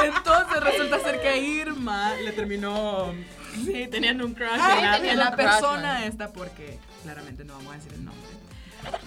Entonces 0.03 0.63
resulta 0.63 0.99
ser 0.99 1.21
que 1.21 1.27
a 1.27 1.35
Irma 1.37 2.13
le 2.23 2.31
terminó. 2.31 3.13
Sí, 3.65 3.87
teniendo 3.87 4.25
un 4.25 4.33
crush 4.33 4.49
Ay, 4.59 4.79
en 4.79 4.85
la, 4.85 4.95
teniendo 4.97 5.11
en 5.11 5.17
la 5.19 5.29
un 5.29 5.35
crush, 5.35 5.45
persona 5.47 5.93
man. 5.93 6.03
esta, 6.03 6.31
porque 6.33 6.79
claramente 7.03 7.43
no 7.45 7.53
vamos 7.53 7.73
a 7.73 7.75
decir 7.77 7.93
el 7.93 8.05
nombre. 8.05 8.29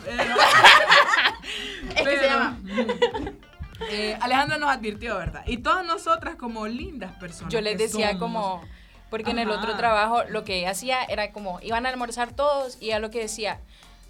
Pero- 0.05 0.35
es 1.89 1.95
que 1.95 1.99
se 1.99 2.05
Pero, 2.05 2.23
llama. 2.23 2.59
eh, 3.91 4.17
Alejandra 4.21 4.59
nos 4.59 4.71
advirtió, 4.71 5.17
¿verdad? 5.19 5.43
Y 5.47 5.59
todas 5.59 5.85
nosotras 5.85 6.37
como 6.37 6.67
lindas 6.67 7.13
personas. 7.19 7.53
Yo 7.53 7.61
les 7.61 7.79
decía 7.79 8.13
somos, 8.13 8.21
como, 8.21 8.65
porque 9.11 9.31
en 9.31 9.39
el 9.39 9.51
otro 9.51 9.77
trabajo 9.77 10.25
lo 10.25 10.45
que 10.45 10.59
ella 10.59 10.71
hacía 10.71 11.05
era 11.05 11.33
como, 11.33 11.61
iban 11.63 11.87
a 11.87 11.91
almorzar 11.91 12.33
todos 12.33 12.79
y 12.81 12.87
ella 12.87 12.99
lo 12.99 13.11
que 13.11 13.21
decía, 13.21 13.61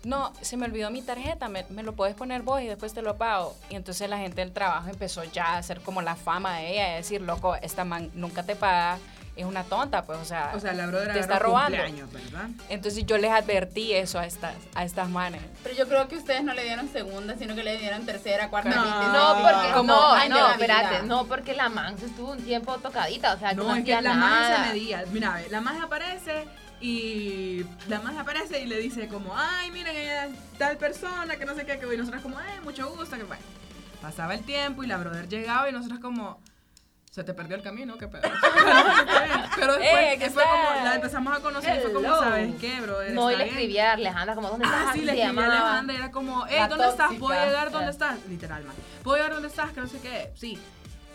no, 0.05 0.33
se 0.41 0.57
me 0.57 0.67
olvidó 0.67 0.91
mi 0.91 1.03
tarjeta, 1.03 1.49
me, 1.49 1.65
me 1.71 1.83
lo 1.83 1.95
puedes 1.95 2.15
poner 2.15 2.43
vos 2.43 2.61
y 2.63 2.67
después 2.67 2.95
te 2.95 3.03
lo 3.03 3.17
pago. 3.17 3.57
Y 3.71 3.75
entonces 3.75 4.09
la 4.09 4.19
gente 4.19 4.41
del 4.41 4.53
trabajo 4.53 4.89
empezó 4.89 5.25
ya 5.25 5.55
a 5.55 5.59
hacer 5.59 5.81
como 5.81 6.01
la 6.01 6.15
fama 6.15 6.59
de 6.59 6.73
ella, 6.73 6.89
de 6.91 6.97
decir, 6.97 7.21
loco, 7.23 7.57
esta 7.57 7.85
man 7.85 8.11
nunca 8.15 8.45
te 8.45 8.55
paga, 8.55 8.99
es 9.37 9.45
una 9.45 9.63
tonta, 9.65 10.03
pues, 10.05 10.19
o 10.19 10.25
sea, 10.25 10.53
O 10.55 10.61
sea, 10.61 10.73
la 10.73 10.87
brother 10.87 11.13
te 11.13 11.19
está 11.21 11.39
robando. 11.39 11.77
¿verdad? 11.77 12.49
Entonces 12.71 13.05
yo 13.05 13.19
les 13.19 13.31
advertí 13.31 13.93
eso 13.93 14.19
a 14.19 14.25
estas, 14.27 14.55
a 14.75 14.85
estas 14.85 15.09
manes. 15.11 15.43
Pero 15.63 15.75
yo 15.77 15.87
creo 15.87 16.09
que 16.09 16.17
ustedes 16.17 16.43
no 16.43 16.55
le 16.55 16.65
dieron 16.65 16.89
segunda, 16.89 17.37
sino 17.37 17.55
que 17.55 17.63
le 17.63 17.77
dieron 17.77 18.07
tercera, 18.07 18.49
cuarta, 18.49 18.71
No. 18.71 18.83
quinta 18.83 19.13
No, 19.13 19.43
porque 19.43 19.73
Como 19.75 19.93
no, 19.93 20.13
Ay, 20.13 20.29
no, 20.31 20.39
la 20.49 20.53
espérate, 20.53 21.03
no, 21.03 21.27
porque 21.27 21.55
la 21.55 21.69
man 21.69 21.99
se 21.99 22.07
estuvo 22.07 22.33
un 22.33 22.43
tiempo 22.43 22.77
tocadita, 22.79 23.35
o 23.35 23.39
sea, 23.39 23.51
que 23.51 23.57
no, 23.57 23.65
No, 23.65 23.77
es 23.77 23.85
que 23.85 24.01
la 24.01 24.15
nada. 24.15 24.57
se 24.65 24.73
medía. 24.73 25.05
Mira, 25.13 25.41
la 25.51 25.61
magia 25.61 25.83
aparece 25.85 26.47
y 26.81 27.65
la 27.89 28.01
magia 28.01 28.21
aparece 28.23 28.61
y 28.61 28.67
le 28.67 28.79
dice 28.79 29.09
como, 29.09 29.37
ay, 29.37 29.71
miren, 29.71 29.97
ella 29.97 30.27
es 30.27 30.35
tal 30.59 30.77
persona, 30.79 31.37
que 31.37 31.45
no 31.45 31.55
sé 31.55 31.65
qué, 31.67 31.79
que 31.79 31.95
y 31.95 31.97
nosotros 31.99 32.23
como, 32.23 32.39
ay, 32.39 32.61
mucho 32.65 32.89
gusto, 32.91 33.17
que 33.17 33.25
bueno. 33.25 33.43
Pasaba 34.01 34.35
el 34.35 34.43
tiempo 34.45 34.85
y 34.85 34.87
la 34.87 34.97
brother 34.99 35.29
llegaba 35.29 35.69
y 35.69 35.73
nosotros 35.73 36.01
como, 36.01 36.39
se 37.17 37.25
te 37.25 37.33
perdió 37.33 37.57
el 37.57 37.63
camino, 37.63 37.97
qué 37.97 38.09
pedo. 38.09 38.21
Pero. 38.53 39.49
Pero 39.57 39.73
después 39.79 40.03
Eh, 40.05 40.17
¿qué 40.19 40.29
fue 40.29 40.43
como, 40.43 40.85
la 40.85 40.95
empezamos 40.97 41.35
a 41.35 41.41
conocer 41.41 41.79
y 41.79 41.81
fue 41.81 41.93
como. 41.95 42.09
¿sabes 42.15 42.55
qué, 42.61 42.79
brother? 42.83 43.13
No, 43.15 43.31
y 43.31 43.37
le 43.37 43.45
bien". 43.45 43.49
escribía 43.57 43.91
a 43.91 43.95
Alejandra 43.95 44.35
como, 44.35 44.49
¿dónde 44.51 44.67
estás? 44.67 44.83
Ah, 44.89 44.91
sí, 44.93 45.01
le 45.01 45.13
escribí 45.23 45.39
a. 45.39 45.47
Alejandra 45.47 45.95
y 45.95 45.97
era 45.97 46.11
como, 46.11 46.45
hey, 46.47 46.61
¿dónde 46.69 46.89
estás? 46.89 47.15
¿Puedo 47.15 47.47
llegar? 47.47 47.71
¿Dónde 47.71 47.87
Eh. 47.87 47.91
estás? 47.91 48.19
Literal, 48.29 48.65
man. 48.65 48.77
¿Puedo 49.03 49.17
llegar? 49.17 49.33
¿Dónde 49.33 49.49
estás? 49.49 49.73
Que 49.73 49.81
no 49.81 49.87
sé 49.89 49.99
qué. 50.01 50.31
Sí. 50.35 50.59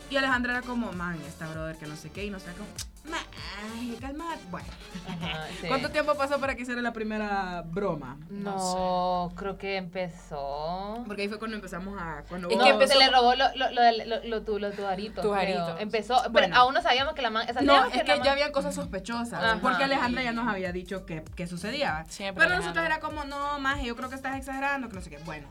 Y 0.10 0.18
Alejandra 0.18 0.54
era 0.54 0.62
como, 0.64 0.92
man, 0.92 1.20
esta 1.28 1.48
brother 1.48 1.78
que 1.78 1.86
no 1.86 1.96
sé 1.96 2.10
qué. 2.10 2.26
Y 2.26 2.30
era 2.30 2.40
como, 2.40 2.66
man, 2.66 2.91
ay, 3.10 3.98
calma. 4.00 4.36
Bueno. 4.50 4.68
Ajá, 5.08 5.48
sí. 5.62 5.68
¿Cuánto 5.68 5.90
tiempo 5.90 6.16
pasó 6.16 6.40
para 6.40 6.56
que 6.56 6.62
hiciera 6.64 6.82
la 6.82 6.94
primera 6.94 7.64
broma? 7.66 8.18
No, 8.30 9.32
creo 9.36 9.58
que 9.58 9.78
empezó. 9.78 11.04
Porque 11.06 11.24
ahí 11.24 11.28
fue 11.30 11.40
cuando 11.40 11.56
empezamos 11.58 12.00
a... 12.02 12.24
Cuando 12.30 12.50
Es 12.50 12.58
no, 12.58 12.64
que 12.64 12.70
empezó- 12.70 12.94
se 12.94 13.00
le 13.00 13.10
robó 13.10 13.36
lo, 13.36 13.46
lo, 13.56 13.72
lo, 13.72 13.82
lo, 14.06 14.24
lo, 14.26 14.42
tu- 14.44 14.60
lo 14.60 14.72
tujarito. 14.72 15.22
Tujarito. 15.22 15.64
creo. 15.66 15.78
Empezó, 15.80 16.16
pero 16.24 16.32
Bueno. 16.32 16.56
aún 16.56 16.74
no 16.74 16.82
sabíamos 16.82 17.14
que 17.14 17.22
la 17.22 17.30
man. 17.30 17.48
No, 17.64 17.86
es 17.86 18.04
que 18.04 18.16
man- 18.16 18.24
ya 18.24 18.32
habían 18.32 18.52
cosas 18.52 18.76
sospechosas. 18.76 19.34
Ajá. 19.44 19.60
Porque 19.62 19.84
Alejandra 19.84 20.24
ya 20.24 20.32
nos 20.32 20.48
había 20.48 20.72
dicho 20.72 21.06
que, 21.06 21.24
que 21.36 21.48
sucedía. 21.48 22.06
Siempre 22.10 22.44
Pero 22.46 22.58
nosotros 22.58 22.86
era 22.86 23.00
como, 23.00 23.24
no, 23.26 23.60
más, 23.60 23.82
yo 23.84 23.96
creo 23.96 24.10
que 24.10 24.16
estás 24.16 24.38
exagerando, 24.38 24.90
que 24.90 24.96
no 24.96 25.02
sé 25.02 25.10
qué. 25.10 25.18
Bueno, 25.26 25.48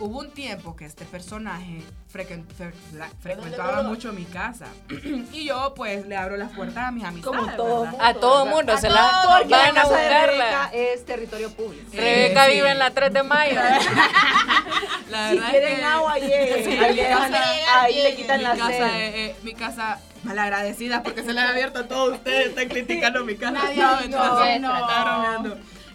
hubo 0.00 0.18
un 0.18 0.30
tiempo 0.30 0.74
que 0.76 0.84
este 0.86 1.04
personaje 1.04 1.82
frequen- 2.12 2.44
fre- 2.58 2.72
la- 2.94 3.08
frecuentaba 3.20 3.82
mucho 3.82 4.12
mi 4.12 4.24
casa. 4.24 4.66
y 5.32 5.44
yo, 5.44 5.74
pues, 5.76 6.06
le 6.06 6.16
abro 6.16 6.36
las 6.36 6.50
puertas 6.52 6.78
a 6.88 6.90
mis 6.90 7.04
amistades. 7.04 7.38
Como 7.38 7.52
todo. 7.52 7.88
A 8.00 8.14
todo 8.14 8.44
¿verdad? 8.44 8.56
mundo 8.56 8.72
A 8.72 8.78
se 8.78 8.88
la 8.88 9.20
todo, 9.22 9.32
porque 9.38 9.48
van 9.54 9.74
la 9.74 9.80
a 9.82 9.88
de 9.88 9.90
Rebeca 9.90 10.24
buscarla. 10.24 10.70
es 10.72 11.04
territorio 11.06 11.50
público. 11.52 11.90
Rebeca 11.92 12.46
sí. 12.46 12.52
vive 12.52 12.70
en 12.70 12.78
la 12.78 12.90
3 12.90 13.12
de 13.12 13.22
mayo. 13.22 13.60
La 15.10 15.30
Si 15.30 15.34
verdad 15.36 15.44
es 15.46 15.50
quieren 15.50 15.76
que- 15.78 15.84
agua, 15.84 16.18
lleguen. 16.18 16.64
Sí, 16.64 16.78
ahí, 16.78 17.00
ahí 17.74 18.02
le 18.02 18.14
quitan 18.14 18.36
mi 18.38 18.42
la 18.44 18.50
casa, 18.56 18.68
sed. 18.68 18.84
eh, 18.94 19.26
eh, 19.26 19.36
mi 19.42 19.54
casa 19.54 19.98
malagradecida 20.22 21.02
porque 21.02 21.24
se 21.24 21.32
la 21.32 21.44
ha 21.44 21.48
abierto 21.50 21.80
a 21.80 21.88
todos 21.88 22.14
ustedes, 22.14 22.48
están 22.50 22.68
criticando 22.68 23.24
mi 23.24 23.34
casa. 23.36 23.50
Nadie 23.52 23.76
No, 23.82 23.96
dijo, 23.96 24.04
entonces, 24.04 24.60
no. 24.60 24.70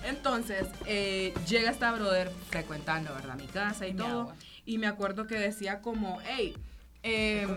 Entonces, 0.06 0.68
eh, 0.86 1.34
llega 1.48 1.72
esta 1.72 1.92
brother 1.92 2.32
frecuentando, 2.50 3.14
¿verdad? 3.14 3.36
Mi 3.36 3.48
casa 3.48 3.88
y 3.88 3.94
Mi 3.94 4.00
todo. 4.00 4.22
agua. 4.22 4.36
Y 4.66 4.78
me 4.78 4.88
acuerdo 4.88 5.28
que 5.28 5.36
decía 5.36 5.82
como, 5.82 6.20
hey, 6.28 6.56
eh, 7.04 7.48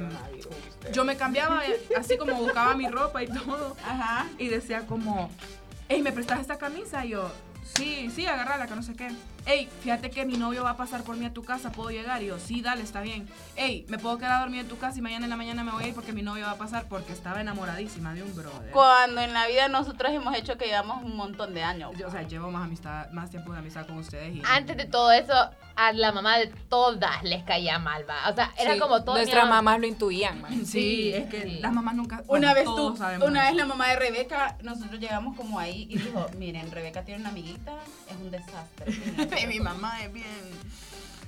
yo 0.93 1.05
me 1.05 1.17
cambiaba, 1.17 1.67
eh, 1.67 1.81
así 1.97 2.19
como 2.19 2.35
buscaba 2.35 2.75
mi 2.75 2.88
ropa 2.88 3.23
y 3.23 3.26
todo. 3.26 3.76
Ajá. 3.85 4.26
Y 4.38 4.49
decía 4.49 4.87
como, 4.87 5.31
hey, 5.88 6.02
¿me 6.02 6.12
prestas 6.12 6.40
esta 6.40 6.59
camisa? 6.59 7.05
Y 7.07 7.11
yo, 7.11 7.31
sí, 7.76 8.11
sí, 8.14 8.26
agarrala, 8.26 8.67
que 8.67 8.75
no 8.75 8.83
sé 8.83 8.95
qué. 8.95 9.09
Hey, 9.50 9.67
fíjate 9.81 10.11
que 10.11 10.26
mi 10.26 10.37
novio 10.37 10.62
va 10.62 10.73
a 10.73 10.76
pasar 10.76 11.05
por 11.05 11.17
mí 11.17 11.25
a 11.25 11.33
tu 11.33 11.43
casa, 11.43 11.73
¿puedo 11.73 11.88
llegar? 11.88 12.23
Y 12.23 12.26
yo, 12.26 12.38
sí, 12.38 12.61
dale, 12.61 12.83
está 12.83 13.00
bien. 13.00 13.26
Hey, 13.57 13.87
¿me 13.88 13.99
puedo 13.99 14.19
quedar 14.19 14.33
a 14.33 14.40
dormir 14.40 14.61
en 14.61 14.69
tu 14.69 14.76
casa 14.76 14.99
y 14.99 15.00
mañana 15.00 15.25
en 15.25 15.31
la 15.31 15.38
mañana 15.38 15.64
me 15.64 15.71
voy 15.71 15.85
a 15.85 15.88
ir 15.88 15.95
porque 15.95 16.12
mi 16.12 16.21
novio 16.21 16.45
va 16.45 16.50
a 16.50 16.59
pasar? 16.59 16.85
Porque 16.87 17.14
estaba 17.14 17.40
enamoradísima 17.40 18.12
de 18.12 18.25
un 18.25 18.37
brother. 18.37 18.71
Cuando 18.73 19.23
en 19.23 19.33
la 19.33 19.47
vida 19.47 19.69
nosotros 19.69 20.12
hemos 20.12 20.37
hecho 20.37 20.59
que 20.59 20.67
llevamos 20.67 21.02
un 21.02 21.17
montón 21.17 21.55
de 21.55 21.62
años. 21.62 21.93
Yo, 21.97 22.09
o 22.09 22.11
sea, 22.11 22.25
llevo 22.25 22.50
más 22.50 22.64
amistad, 22.64 23.11
más 23.12 23.31
tiempo 23.31 23.52
de 23.52 23.61
amistad 23.61 23.87
con 23.87 23.97
ustedes 23.97 24.37
y... 24.37 24.43
Antes 24.45 24.76
de 24.76 24.85
todo 24.85 25.12
eso, 25.12 25.33
a 25.80 25.92
la 25.92 26.11
mamá 26.11 26.38
de 26.38 26.49
todas 26.68 27.23
les 27.23 27.44
caía 27.44 27.78
mal, 27.78 28.04
va. 28.08 28.28
O 28.30 28.35
sea, 28.35 28.52
era 28.58 28.75
Sí, 28.75 28.80
como 28.80 29.04
todo. 29.04 29.14
Nuestras 29.14 29.49
mamás 29.49 29.78
lo 29.78 29.87
intuían, 29.87 30.40
man. 30.42 30.52
Sí, 30.66 30.66
Sí, 30.66 31.12
es 31.14 31.30
que 31.30 31.42
sí. 31.42 31.58
las 31.61 31.73
mamás 31.73 31.94
nunca... 31.94 32.16
Una 32.16 32.25
bueno, 32.26 32.54
vez 32.54 32.64
todos 32.64 32.99
tú, 32.99 33.25
una 33.25 33.44
vez 33.44 33.54
la 33.54 33.64
mamá 33.64 33.88
de 33.90 33.97
Rebeca, 33.97 34.56
nosotros 34.64 34.99
llegamos 34.99 35.37
como 35.37 35.56
ahí 35.61 35.87
y 35.88 35.99
dijo, 35.99 36.26
miren, 36.37 36.73
Rebeca 36.73 37.04
tiene 37.04 37.20
una 37.20 37.30
amiguita, 37.30 37.75
es 38.11 38.16
un 38.16 38.30
desastre. 38.30 38.92
Y 39.42 39.47
mi 39.47 39.61
mamá 39.61 40.02
es 40.02 40.12
bien... 40.12 40.26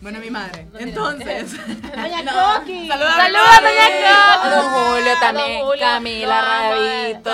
Bueno, 0.01 0.19
mi 0.19 0.31
madre. 0.31 0.67
No 0.73 0.79
Entonces... 0.79 1.53
Doña 1.83 2.23
No, 2.25 2.33
Coqui. 2.61 2.89
saluda 2.89 3.13
a 3.13 3.17
mi 3.17 3.23
Saluda, 3.23 3.43
madre. 3.61 3.69
doña 3.69 3.87
Coqui. 3.91 4.47
A 4.47 4.51
don 4.51 4.71
Julio 4.71 5.13
A 5.13 5.21
también, 5.21 5.59
don 5.59 5.67
Julio. 5.69 5.81
Camila 5.85 6.41
Rabito, 6.41 7.31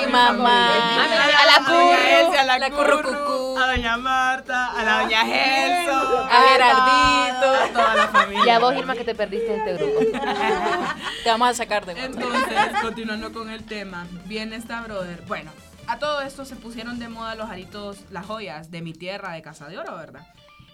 mi 0.00 0.12
mamá. 0.12 1.04
A 1.04 1.46
la 1.46 1.64
Curru, 1.66 2.38
a 2.38 2.44
la, 2.58 2.70
Curru, 2.70 3.02
Currucucú. 3.02 3.58
a 3.58 3.66
doña 3.66 3.96
Marta, 3.96 4.70
a 4.70 4.82
la 4.84 5.00
doña 5.02 5.24
Gelso, 5.24 6.18
a 6.30 6.42
Gerardito. 6.48 7.64
a 7.64 7.68
toda 7.72 7.94
la 7.96 8.08
familia. 8.08 8.44
Y 8.46 8.50
a 8.50 8.58
vos, 8.60 8.74
Irma, 8.76 8.94
que 8.94 9.04
te 9.04 9.14
perdiste 9.16 9.46
de 9.50 9.56
este 9.56 9.74
grupo. 9.74 10.00
Te 11.24 11.30
vamos 11.30 11.48
a 11.48 11.54
sacar 11.54 11.84
de 11.86 11.92
Entonces, 12.04 12.56
continuando 12.82 13.32
con 13.32 13.50
el 13.50 13.64
tema, 13.64 14.06
viene 14.26 14.54
esta 14.54 14.80
brother. 14.82 15.22
Bueno, 15.26 15.50
a 15.88 15.98
todo 15.98 16.20
esto 16.20 16.44
se 16.44 16.54
pusieron 16.54 17.00
de 17.00 17.08
moda 17.08 17.34
los 17.34 17.50
aritos, 17.50 17.98
las 18.10 18.26
joyas 18.26 18.70
de 18.70 18.80
mi 18.80 18.92
tierra, 18.92 19.32
de 19.32 19.42
Casa 19.42 19.66
de 19.66 19.76
Oro, 19.78 19.96
¿verdad? 19.96 20.20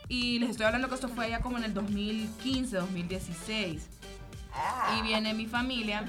Y 0.08 0.38
les 0.38 0.50
estoy 0.50 0.66
hablando 0.66 0.88
que 0.88 0.94
esto 0.94 1.08
fue 1.08 1.26
allá 1.26 1.40
como 1.40 1.58
en 1.58 1.64
el 1.64 1.74
2015, 1.74 2.76
2016. 2.76 3.88
Y 4.98 5.02
viene 5.02 5.32
mi 5.34 5.46
familia, 5.46 6.04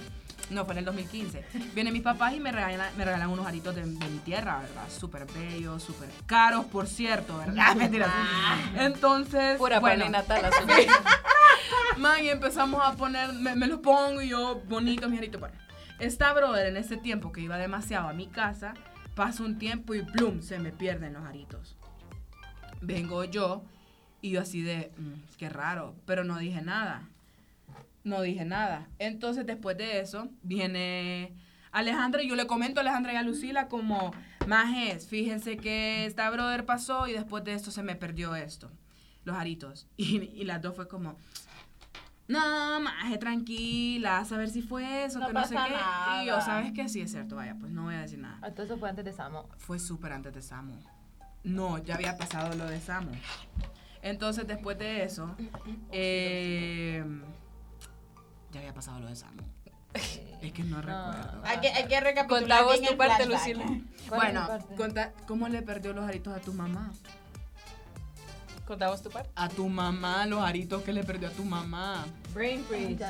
no, 0.50 0.66
fue 0.66 0.74
en 0.74 0.80
el 0.80 0.86
2015. 0.86 1.46
Vienen 1.74 1.94
mis 1.94 2.02
papás 2.02 2.34
y 2.34 2.40
me 2.40 2.52
regalan, 2.52 2.96
me 2.98 3.06
regalan 3.06 3.30
unos 3.30 3.46
aritos 3.46 3.76
de, 3.76 3.82
de 3.82 4.08
mi 4.10 4.20
tierra, 4.20 4.60
¿verdad? 4.60 4.90
Súper 4.90 5.26
bellos, 5.26 5.82
súper 5.82 6.10
caros, 6.26 6.66
por 6.66 6.88
cierto, 6.88 7.38
¿verdad? 7.38 7.76
Mentira. 7.78 8.12
Entonces, 8.78 9.58
Pura 9.58 9.80
bueno, 9.80 10.06
Tala. 10.24 10.50
Man, 11.98 12.24
y 12.24 12.30
empezamos 12.30 12.82
a 12.84 12.94
poner, 12.94 13.34
me, 13.34 13.56
me 13.56 13.68
los 13.68 13.80
pongo 13.80 14.22
y 14.22 14.30
yo, 14.30 14.62
bonito, 14.68 15.10
mi 15.10 15.18
arito. 15.18 15.40
Bueno, 15.40 15.56
esta 16.00 16.34
brother 16.34 16.68
en 16.68 16.78
ese 16.78 16.98
tiempo 16.98 17.32
que 17.32 17.42
iba 17.42 17.58
demasiado 17.58 18.10
a 18.10 18.14
mi 18.14 18.28
casa, 18.28 18.74
pasa 19.16 19.44
un 19.44 19.58
tiempo 19.58 19.94
y 19.94 20.04
plum, 20.04 20.42
se 20.42 20.60
me 20.60 20.72
pierden 20.72 21.14
los 21.14 21.24
aritos. 21.26 21.76
Vengo 22.82 23.24
yo 23.24 23.64
y 24.24 24.32
yo 24.32 24.42
así 24.42 24.62
de, 24.64 24.92
"Mm, 24.98 25.14
qué 25.38 25.50
raro, 25.50 25.94
pero 26.08 26.24
no 26.24 26.38
dije 26.40 26.62
nada. 26.64 27.08
No 28.04 28.22
dije 28.22 28.44
nada. 28.46 28.88
Entonces 28.98 29.46
después 29.46 29.78
de 29.78 30.00
eso 30.00 30.30
viene 30.42 31.34
Alejandra 31.72 32.24
y 32.24 32.30
yo 32.30 32.36
le 32.36 32.48
comento 32.48 32.80
a 32.80 32.82
Alejandra 32.82 33.14
y 33.14 33.16
a 33.18 33.22
Lucila 33.24 33.68
como, 33.68 34.12
majes, 34.48 35.08
fíjense 35.08 35.58
que 35.58 36.06
esta 36.06 36.30
brother 36.30 36.66
pasó 36.66 37.08
y 37.08 37.14
después 37.14 37.44
de 37.44 37.54
esto 37.54 37.70
se 37.72 37.84
me 37.84 37.96
perdió 37.96 38.36
esto, 38.36 38.72
los 39.26 39.36
aritos. 39.36 39.88
Y, 39.98 40.18
y 40.24 40.44
las 40.46 40.62
dos 40.62 40.76
fue 40.76 40.88
como, 40.88 41.18
no, 42.28 42.80
maje, 42.80 43.18
tranquila, 43.18 44.20
a 44.20 44.26
saber 44.26 44.50
si 44.50 44.62
fue 44.62 45.06
eso, 45.06 45.20
No 45.20 45.28
que 45.28 45.34
no 45.34 45.46
sé 45.46 45.56
qué. 45.56 46.24
Y 46.24 46.26
yo, 46.28 46.34
nada. 46.38 46.42
¿sabes 46.42 46.72
qué? 46.74 46.88
Sí, 46.88 47.02
es 47.02 47.12
cierto, 47.12 47.36
vaya, 47.36 47.56
pues 47.60 47.72
no 47.72 47.84
voy 47.84 47.96
a 47.96 48.02
decir 48.02 48.20
nada. 48.20 48.40
Eso 48.48 48.78
fue 48.78 48.90
antes 48.90 49.04
de 49.04 49.12
Samo. 49.12 49.50
Fue 49.58 49.80
súper 49.80 50.14
antes 50.14 50.34
de 50.34 50.42
Samu. 50.42 50.76
No, 51.44 51.78
ya 51.80 51.96
había 51.96 52.18
pasado 52.18 52.56
lo 52.56 52.66
de 52.68 52.80
Samu. 52.80 53.12
Entonces, 54.04 54.46
después 54.46 54.78
de 54.78 55.04
eso, 55.06 55.36
eh, 55.92 57.04
ya 58.52 58.60
había 58.60 58.74
pasado 58.74 59.00
lo 59.00 59.08
de 59.08 59.16
Samu. 59.16 59.42
Es 60.42 60.52
que 60.52 60.64
no 60.64 60.78
recuerdo. 60.82 61.42
Hay 61.46 61.60
que, 61.60 61.70
hay 61.70 61.88
que 61.88 62.00
recapitular 62.02 62.60
Contamos 62.64 62.80
bien 62.80 62.92
tu 62.92 62.98
parte. 62.98 63.26
Lucila. 63.26 63.64
¿Cuál 63.66 63.74
es 63.78 63.82
mi 64.04 64.10
Bueno, 64.10 64.48
parte? 64.48 64.76
conta- 64.76 65.14
¿cómo 65.28 65.48
le 65.48 65.62
perdió 65.62 65.94
los 65.94 66.04
aritos 66.06 66.36
a 66.36 66.40
tu 66.42 66.52
mamá? 66.54 66.92
¿Contamos 68.68 69.02
tu 69.02 69.10
parte? 69.10 69.30
A 69.36 69.50
tu 69.50 69.68
mamá, 69.68 70.26
los 70.26 70.42
aritos 70.42 70.84
que 70.84 70.94
le 70.94 71.04
perdió 71.04 71.28
a 71.28 71.32
tu 71.32 71.44
mamá. 71.44 72.06
Brain 72.34 72.64
freeze. 72.64 72.96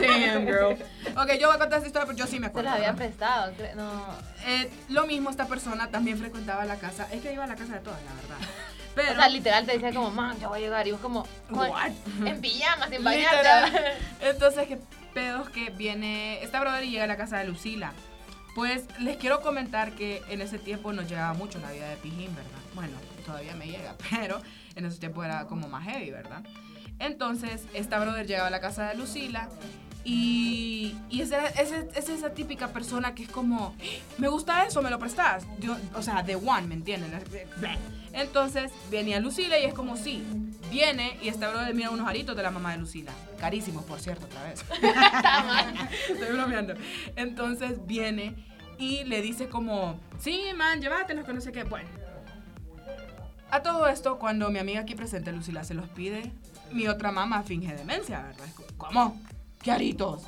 Damn, 0.00 0.46
girl. 0.46 0.76
Ok, 1.16 1.32
yo 1.40 1.48
voy 1.48 1.56
a 1.56 1.58
contar 1.58 1.74
esta 1.78 1.86
historia, 1.86 2.06
pero 2.06 2.16
yo 2.18 2.26
sí 2.26 2.38
me 2.38 2.46
Se 2.46 2.50
acuerdo. 2.50 2.70
las 2.70 2.78
había 2.78 2.92
¿no? 2.92 2.96
prestado. 2.98 3.52
No. 3.76 4.04
Eh, 4.46 4.70
lo 4.88 5.06
mismo, 5.06 5.30
esta 5.30 5.46
persona 5.46 5.88
también 5.90 6.16
frecuentaba 6.18 6.64
la 6.64 6.76
casa. 6.76 7.08
Es 7.12 7.22
que 7.22 7.32
iba 7.32 7.44
a 7.44 7.48
la 7.48 7.56
casa 7.56 7.74
de 7.74 7.80
todas, 7.80 8.00
la 8.04 8.12
verdad. 8.14 8.48
Pero, 8.96 9.12
O 9.12 9.14
sea, 9.14 9.28
literal 9.28 9.64
te 9.66 9.72
decía 9.74 9.92
como, 9.92 10.10
man, 10.10 10.36
ya 10.40 10.48
voy 10.48 10.58
a 10.58 10.62
llegar. 10.62 10.88
Y 10.88 10.92
vos 10.92 11.00
como, 11.00 11.24
"Juan, 11.50 11.70
What? 11.70 11.90
en 12.26 12.40
pijama, 12.40 12.88
sin 12.88 13.04
bañarte. 13.04 13.92
Entonces, 14.20 14.66
qué 14.66 14.78
pedos 15.14 15.48
que 15.50 15.70
viene 15.70 16.42
esta 16.42 16.58
brother 16.60 16.82
y 16.84 16.90
llega 16.90 17.04
a 17.04 17.06
la 17.06 17.16
casa 17.16 17.38
de 17.38 17.44
Lucila. 17.44 17.92
Pues 18.56 18.84
les 18.98 19.18
quiero 19.18 19.42
comentar 19.42 19.92
que 19.92 20.22
en 20.30 20.40
ese 20.40 20.58
tiempo 20.58 20.92
nos 20.92 21.08
llegaba 21.08 21.34
mucho 21.34 21.58
la 21.60 21.70
vida 21.72 21.88
de 21.90 21.96
Pijín, 21.96 22.34
¿verdad? 22.34 22.50
Bueno, 22.74 22.96
todavía 23.24 23.54
me 23.54 23.66
llega, 23.66 23.94
pero 24.10 24.40
en 24.74 24.86
ese 24.86 24.98
tiempo 24.98 25.22
era 25.22 25.44
como 25.46 25.68
más 25.68 25.84
heavy, 25.84 26.10
¿verdad? 26.10 26.42
Entonces, 26.98 27.64
esta 27.74 27.98
brother 28.00 28.26
llegaba 28.26 28.48
a 28.48 28.50
la 28.50 28.60
casa 28.60 28.88
de 28.88 28.94
Lucila 28.96 29.50
y, 30.04 30.96
y 31.10 31.20
era- 31.20 31.48
esa- 31.48 31.84
es 31.94 32.08
esa 32.08 32.30
típica 32.30 32.68
persona 32.68 33.14
que 33.14 33.24
es 33.24 33.28
como, 33.28 33.74
me 34.18 34.28
gusta 34.28 34.64
eso, 34.64 34.80
me 34.80 34.88
lo 34.88 34.98
prestas. 34.98 35.44
Yo, 35.58 35.76
o 35.94 36.00
sea, 36.02 36.22
de 36.22 36.36
one, 36.36 36.62
¿me 36.66 36.74
entienden? 36.74 37.12
Entonces, 38.16 38.72
venía 38.90 39.20
Lucila 39.20 39.58
y 39.58 39.66
es 39.66 39.74
como, 39.74 39.94
sí, 39.98 40.24
viene 40.70 41.18
y 41.22 41.28
esta 41.28 41.50
brother 41.50 41.74
mira 41.74 41.90
unos 41.90 42.08
aritos 42.08 42.34
de 42.34 42.42
la 42.42 42.50
mamá 42.50 42.72
de 42.72 42.78
Lucila. 42.78 43.12
Carísimos, 43.38 43.84
por 43.84 44.00
cierto, 44.00 44.24
otra 44.24 44.42
vez. 44.42 44.64
Estoy 46.10 46.34
bromeando. 46.34 46.74
Entonces 47.14 47.86
viene 47.86 48.34
y 48.78 49.04
le 49.04 49.20
dice 49.20 49.50
como, 49.50 50.00
sí, 50.18 50.44
man, 50.56 50.80
llévatelos, 50.80 51.26
que 51.26 51.34
no 51.34 51.42
sé 51.42 51.52
qué. 51.52 51.64
Bueno. 51.64 51.88
A 53.50 53.62
todo 53.62 53.86
esto, 53.86 54.18
cuando 54.18 54.48
mi 54.48 54.58
amiga 54.58 54.80
aquí 54.80 54.94
presente, 54.94 55.30
Lucila, 55.30 55.62
se 55.62 55.74
los 55.74 55.88
pide, 55.90 56.32
mi 56.72 56.88
otra 56.88 57.12
mamá 57.12 57.42
finge 57.42 57.74
demencia, 57.74 58.22
¿verdad? 58.22 58.46
¿Cómo? 58.78 59.20
¿Qué 59.62 59.72
aritos? 59.72 60.22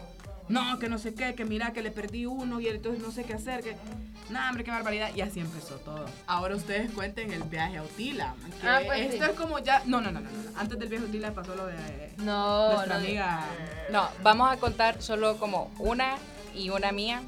No, 0.48 0.78
que 0.78 0.88
no 0.88 0.98
sé 0.98 1.14
qué, 1.14 1.34
que 1.34 1.44
mira 1.44 1.72
que 1.72 1.82
le 1.82 1.90
perdí 1.90 2.26
uno 2.26 2.60
y 2.60 2.68
entonces 2.68 3.02
no 3.02 3.10
sé 3.12 3.24
qué 3.24 3.34
hacer, 3.34 3.62
que... 3.62 3.76
Nah, 4.30 4.48
hombre, 4.48 4.62
qué 4.64 4.70
barbaridad. 4.70 5.10
Y 5.14 5.20
así 5.22 5.40
empezó 5.40 5.76
todo. 5.76 6.04
Ahora 6.26 6.54
ustedes 6.56 6.90
cuenten 6.92 7.32
el 7.32 7.42
viaje 7.44 7.78
a 7.78 7.82
Utila. 7.82 8.34
que 8.60 8.66
Ah, 8.68 8.80
pues 8.84 9.00
esto 9.12 9.24
sí. 9.24 9.30
es 9.30 9.36
como 9.36 9.58
ya... 9.58 9.82
No, 9.86 10.00
no, 10.00 10.10
no, 10.10 10.20
no. 10.20 10.28
Antes 10.56 10.78
del 10.78 10.88
viaje 10.88 11.04
a 11.04 11.08
Utila 11.08 11.32
pasó 11.32 11.54
lo 11.54 11.66
de 11.66 12.12
No, 12.18 12.72
nuestra 12.72 12.94
no. 12.98 13.04
amiga... 13.04 13.40
No, 13.90 14.08
vamos 14.22 14.52
a 14.52 14.56
contar 14.58 15.00
solo 15.02 15.36
como 15.38 15.70
una 15.78 16.16
y 16.54 16.68
una 16.70 16.92
mía. 16.92 17.22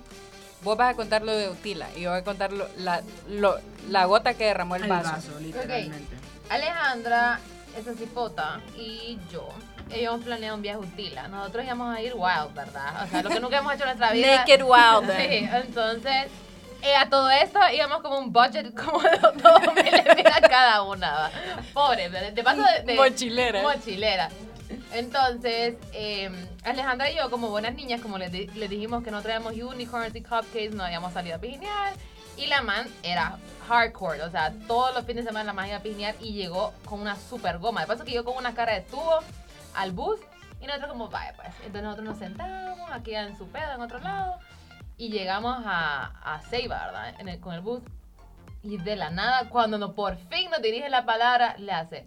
Vos 0.62 0.76
vas 0.76 0.92
a 0.92 0.96
contar 0.96 1.22
lo 1.22 1.32
de 1.32 1.48
Utila 1.48 1.88
y 1.96 2.02
yo 2.02 2.10
voy 2.10 2.18
a 2.20 2.24
contar 2.24 2.52
lo- 2.52 2.68
la, 2.76 3.02
lo- 3.28 3.58
la 3.88 4.04
gota 4.04 4.34
que 4.34 4.44
derramó 4.44 4.76
el 4.76 4.82
El 4.82 4.88
vaso. 4.90 5.10
vaso, 5.12 5.40
literalmente. 5.40 6.16
Alejandra, 6.50 7.40
esa 7.78 7.94
cipota 7.94 8.60
y 8.76 9.18
yo, 9.32 9.48
ellos 9.92 10.14
han 10.14 10.20
planeado 10.22 10.56
un 10.56 10.62
viaje 10.62 10.76
a 10.76 10.80
Utila. 10.80 11.28
Nosotros 11.28 11.64
íbamos 11.64 11.94
a 11.96 12.00
ir 12.00 12.12
wild, 12.14 12.54
¿verdad? 12.54 13.04
O 13.04 13.06
sea, 13.08 13.22
lo 13.22 13.28
que 13.30 13.40
nunca 13.40 13.58
hemos 13.58 13.74
hecho 13.74 13.82
en 13.84 13.88
nuestra 13.88 14.12
vida. 14.12 14.36
Naked 14.36 14.62
Wild. 14.62 15.16
Sí, 15.16 15.48
entonces, 15.52 16.26
eh, 16.82 16.96
a 16.96 17.08
todo 17.10 17.30
esto 17.30 17.58
íbamos 17.74 18.00
como 18.02 18.18
un 18.18 18.32
budget 18.32 18.74
como 18.74 19.00
de 19.02 19.18
dos 19.18 19.74
mil 19.74 19.92
lempiras 19.92 20.40
cada 20.48 20.82
una. 20.82 21.30
Pobre, 21.74 22.08
de, 22.08 22.32
de 22.32 22.42
paso 22.42 22.62
de, 22.62 22.82
de- 22.84 22.94
Mochilera. 22.94 23.62
Mochilera. 23.62 24.28
Entonces, 24.92 25.74
eh, 25.92 26.30
Alejandra 26.64 27.10
y 27.10 27.16
yo, 27.16 27.30
como 27.30 27.48
buenas 27.48 27.74
niñas, 27.74 28.00
como 28.00 28.18
les, 28.18 28.32
les 28.32 28.70
dijimos 28.70 29.02
que 29.04 29.10
no 29.10 29.22
traíamos 29.22 29.54
unicorns 29.54 30.14
y 30.14 30.22
cupcakes, 30.22 30.70
no 30.72 30.84
habíamos 30.84 31.12
salido 31.12 31.36
a 31.36 31.38
pijinear. 31.38 31.94
Y 32.36 32.46
la 32.46 32.62
man 32.62 32.88
era 33.02 33.36
hardcore, 33.68 34.22
o 34.22 34.30
sea, 34.30 34.52
todos 34.66 34.94
los 34.94 35.04
fines 35.04 35.24
de 35.24 35.28
semana 35.30 35.44
la 35.44 35.52
man 35.52 35.66
iba 35.68 35.76
a 35.76 35.80
pijinear 35.80 36.14
y 36.20 36.32
llegó 36.32 36.72
con 36.86 37.00
una 37.00 37.14
super 37.16 37.58
goma. 37.58 37.82
De 37.82 37.86
paso 37.86 38.04
que 38.04 38.12
yo 38.12 38.24
con 38.24 38.36
una 38.36 38.54
cara 38.54 38.74
de 38.74 38.80
tubo 38.82 39.18
al 39.74 39.92
bus 39.92 40.20
y 40.60 40.66
nosotros 40.66 40.90
como, 40.90 41.08
vaya 41.08 41.32
pues. 41.36 41.48
Entonces 41.58 41.82
nosotros 41.82 42.06
nos 42.08 42.18
sentamos 42.18 42.90
aquí 42.90 43.14
en 43.14 43.36
su 43.36 43.46
pedo, 43.48 43.72
en 43.74 43.80
otro 43.80 43.98
lado, 43.98 44.38
y 44.96 45.10
llegamos 45.10 45.62
a, 45.64 46.12
a 46.34 46.40
Ceiba, 46.42 46.84
¿verdad? 46.86 47.14
En 47.20 47.28
el- 47.28 47.40
con 47.40 47.54
el 47.54 47.60
bus. 47.62 47.82
Y 48.62 48.76
de 48.76 48.94
la 48.96 49.08
nada, 49.10 49.48
cuando 49.48 49.78
no, 49.78 49.94
por 49.94 50.16
fin 50.16 50.50
nos 50.50 50.60
dirige 50.60 50.88
la 50.90 51.06
palabra, 51.06 51.56
le 51.58 51.72
hace, 51.72 52.06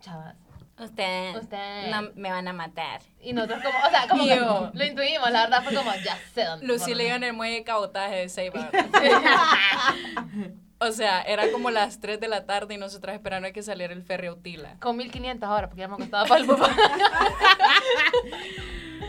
chavas, 0.00 0.34
Usted, 0.80 1.34
Usted. 1.36 1.90
no 1.90 2.10
me 2.14 2.30
van 2.30 2.46
a 2.46 2.52
matar. 2.52 3.00
y 3.20 3.32
nosotros 3.32 3.60
como, 3.64 3.78
o 3.84 3.90
sea, 3.90 4.06
como 4.08 4.24
que 4.24 4.36
lo 4.78 4.84
intuimos, 4.84 5.30
la 5.32 5.42
verdad 5.42 5.62
fue 5.64 5.74
como, 5.74 5.92
ya 6.04 6.16
sé 6.34 6.44
dónde. 6.44 6.66
Lucy 6.66 6.94
le 6.94 7.06
iba 7.06 7.16
en 7.16 7.24
el 7.24 7.32
muelle 7.32 7.56
de 7.56 7.64
cabotaje 7.64 8.14
de 8.16 8.28
Ceiba. 8.28 8.70
O 10.80 10.92
sea, 10.92 11.22
era 11.22 11.50
como 11.50 11.70
las 11.70 11.98
3 12.00 12.20
de 12.20 12.28
la 12.28 12.46
tarde 12.46 12.74
y 12.74 12.78
nosotras 12.78 13.14
esperando 13.16 13.48
a 13.48 13.50
que 13.52 13.62
saliera 13.62 13.92
el 13.92 14.02
ferry 14.04 14.28
a 14.28 14.32
Utila. 14.32 14.76
Con 14.80 14.96
1500 14.96 15.48
ahora, 15.48 15.68
porque 15.68 15.80
ya 15.80 15.88
me 15.88 15.96
costaba 15.96 16.24
para 16.24 16.40
el 16.40 16.46
bus. 16.46 16.56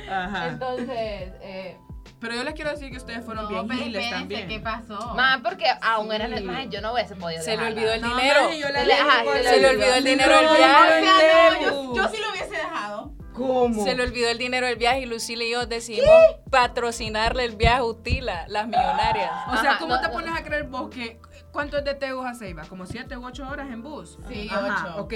Ajá. 0.09 0.47
Entonces, 0.47 1.31
eh, 1.41 1.77
Pero 2.19 2.33
yo 2.35 2.43
les 2.43 2.53
quiero 2.53 2.71
decir 2.71 2.89
que 2.91 2.97
ustedes 2.97 3.23
fueron 3.23 3.43
No, 3.45 3.49
bien 3.49 3.67
pero 3.67 3.79
giles 3.83 4.09
también. 4.09 4.47
¿qué 4.47 4.59
pasó? 4.59 5.13
más 5.15 5.39
porque 5.41 5.65
aún 5.81 6.11
era 6.11 6.27
Sí. 6.37 6.43
más, 6.43 6.67
yo 6.69 6.81
no 6.81 6.93
hubiese 6.93 7.15
podido 7.15 7.41
Se 7.43 7.55
le 7.55 7.67
olvidó 7.67 7.93
el 7.93 8.01
dinero. 8.01 8.51
yo 8.53 8.69
la 8.69 8.79
Se 8.81 8.85
le- 8.87 8.93
ajá, 8.93 9.23
se 9.43 9.59
le 9.59 9.69
olvidó 9.69 9.93
el 9.95 10.03
dinero 10.03 10.35
del 10.35 10.57
viaje. 10.57 11.01
O 11.01 11.05
sea, 11.05 11.49
no, 11.51 11.59
Teus. 11.59 11.73
yo, 11.73 11.95
yo 11.95 12.07
sí 12.09 12.17
lo 12.21 12.29
hubiese 12.31 12.49
dejado. 12.57 13.13
¿Cómo? 13.33 13.83
Se 13.85 13.95
le 13.95 14.03
olvidó 14.03 14.29
el 14.29 14.37
dinero 14.37 14.65
del 14.67 14.75
viaje 14.75 14.99
y 15.01 15.05
Lucila 15.05 15.43
y 15.45 15.51
yo 15.51 15.65
decidimos 15.65 16.09
patrocinarle 16.51 17.45
el 17.45 17.55
viaje 17.55 17.77
a 17.77 17.83
Utila, 17.85 18.43
las 18.49 18.67
millonarias. 18.67 19.31
O 19.47 19.51
sea, 19.57 19.71
Ajá, 19.71 19.79
¿cómo 19.79 19.95
no, 19.95 20.01
te 20.01 20.07
no. 20.07 20.13
pones 20.13 20.35
a 20.35 20.43
creer 20.43 20.63
vos 20.63 20.89
que 20.89 21.21
cuánto 21.51 21.77
es 21.77 21.85
de 21.85 21.93
Tegus 21.93 22.25
a 22.25 22.33
Ceiba? 22.33 22.63
¿Como 22.63 22.85
7 22.85 23.17
u 23.17 23.25
8 23.25 23.49
horas 23.49 23.69
en 23.71 23.81
bus? 23.81 24.17
Sí, 24.27 24.47
Ajá, 24.51 24.93
ocho. 24.95 25.03
Ok, 25.03 25.13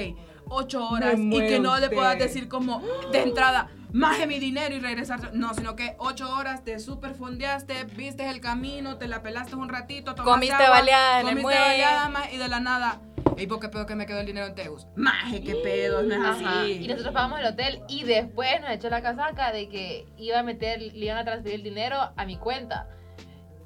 8 0.49 0.89
horas 0.89 1.15
y 1.17 1.39
que 1.39 1.59
no 1.59 1.77
le 1.77 1.89
puedas 1.89 2.17
decir 2.17 2.47
como 2.47 2.81
de 3.11 3.21
entrada, 3.21 3.69
maje 3.91 4.27
mi 4.27 4.39
dinero 4.39 4.75
y 4.75 4.79
regresar. 4.79 5.33
No, 5.33 5.53
sino 5.53 5.75
que 5.75 5.95
8 5.99 6.35
horas 6.35 6.63
te 6.63 6.79
super 6.79 7.15
fondeaste, 7.15 7.85
viste 7.85 8.29
el 8.29 8.41
camino, 8.41 8.97
te 8.97 9.07
la 9.07 9.21
pelaste 9.21 9.55
un 9.55 9.69
ratito, 9.69 10.15
tomaste 10.15 10.31
Comiste 10.31 10.63
agua, 10.63 10.79
baleadas 10.79 11.21
en 11.21 11.27
el 11.27 11.43
comiste 11.43 11.59
baleadas, 11.59 12.09
ma, 12.09 12.31
y 12.31 12.37
de 12.37 12.47
la 12.47 12.59
nada. 12.59 13.01
¿Y 13.37 13.47
por 13.47 13.59
qué 13.59 13.69
pedo 13.69 13.85
que 13.85 13.95
me 13.95 14.05
quedó 14.05 14.19
el 14.19 14.25
dinero 14.25 14.45
en 14.47 14.55
Tegus? 14.55 14.85
Maje, 14.95 15.41
qué 15.41 15.55
pedo, 15.55 16.03
no 16.03 16.13
es 16.13 16.45
así. 16.45 16.71
Y 16.83 16.87
nosotros 16.87 17.13
pagamos 17.13 17.39
el 17.39 17.47
hotel 17.47 17.81
y 17.87 18.03
después 18.03 18.61
nos 18.61 18.71
echó 18.71 18.89
la 18.89 19.01
casaca 19.01 19.51
de 19.51 19.69
que 19.69 20.05
iba 20.17 20.39
a 20.39 20.43
meter, 20.43 20.79
le 20.81 21.05
iban 21.05 21.17
a 21.17 21.23
transferir 21.23 21.55
el 21.55 21.63
dinero 21.63 21.97
a 22.15 22.25
mi 22.25 22.37
cuenta. 22.37 22.87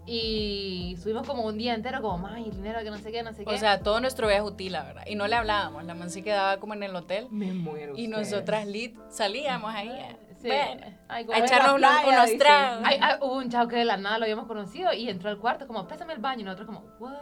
Y 0.09 0.95
subimos 1.03 1.27
como 1.27 1.43
un 1.45 1.57
día 1.57 1.73
entero, 1.73 2.01
como, 2.01 2.17
más 2.17 2.35
dinero 2.35 2.79
que 2.81 2.89
no 2.89 2.97
sé 2.97 3.11
qué, 3.11 3.23
no 3.23 3.33
sé 3.33 3.43
qué. 3.43 3.53
O 3.53 3.57
sea, 3.57 3.81
todo 3.83 3.99
nuestro 3.99 4.25
viaje 4.27 4.39
a 4.39 4.45
Utila, 4.45 4.83
¿verdad? 4.83 5.03
Y 5.05 5.15
no 5.15 5.27
le 5.27 5.35
hablábamos, 5.35 5.83
la 5.83 5.95
man 5.95 6.09
se 6.09 6.23
quedaba 6.23 6.57
como 6.57 6.73
en 6.73 6.83
el 6.83 6.95
hotel 6.95 7.27
Me 7.29 7.51
muero. 7.53 7.93
y 7.97 8.07
ustedes. 8.07 8.31
nosotras 8.31 8.65
lit 8.67 8.97
salíamos 9.09 9.73
ahí 9.75 9.89
a, 9.89 10.17
Sí. 10.41 10.49
ven, 10.49 10.97
Ay, 11.07 11.25
a 11.33 11.39
echarnos 11.39 11.79
la 11.79 11.89
unos, 11.89 12.01
playa, 12.03 12.21
unos 12.23 12.37
tragos. 12.37 12.81
Ay, 12.85 12.99
ay, 13.01 13.15
hubo 13.21 13.37
un 13.37 13.49
chavo 13.49 13.67
que 13.67 13.75
de 13.75 13.85
la 13.85 13.97
nada 13.97 14.19
lo 14.19 14.23
habíamos 14.25 14.45
conocido 14.45 14.93
y 14.93 15.09
entró 15.09 15.29
al 15.31 15.39
cuarto 15.39 15.65
como, 15.67 15.87
préstame 15.87 16.13
el 16.13 16.19
baño. 16.19 16.41
Y 16.41 16.43
nosotros 16.43 16.67
como, 16.67 16.81
what? 16.99 17.15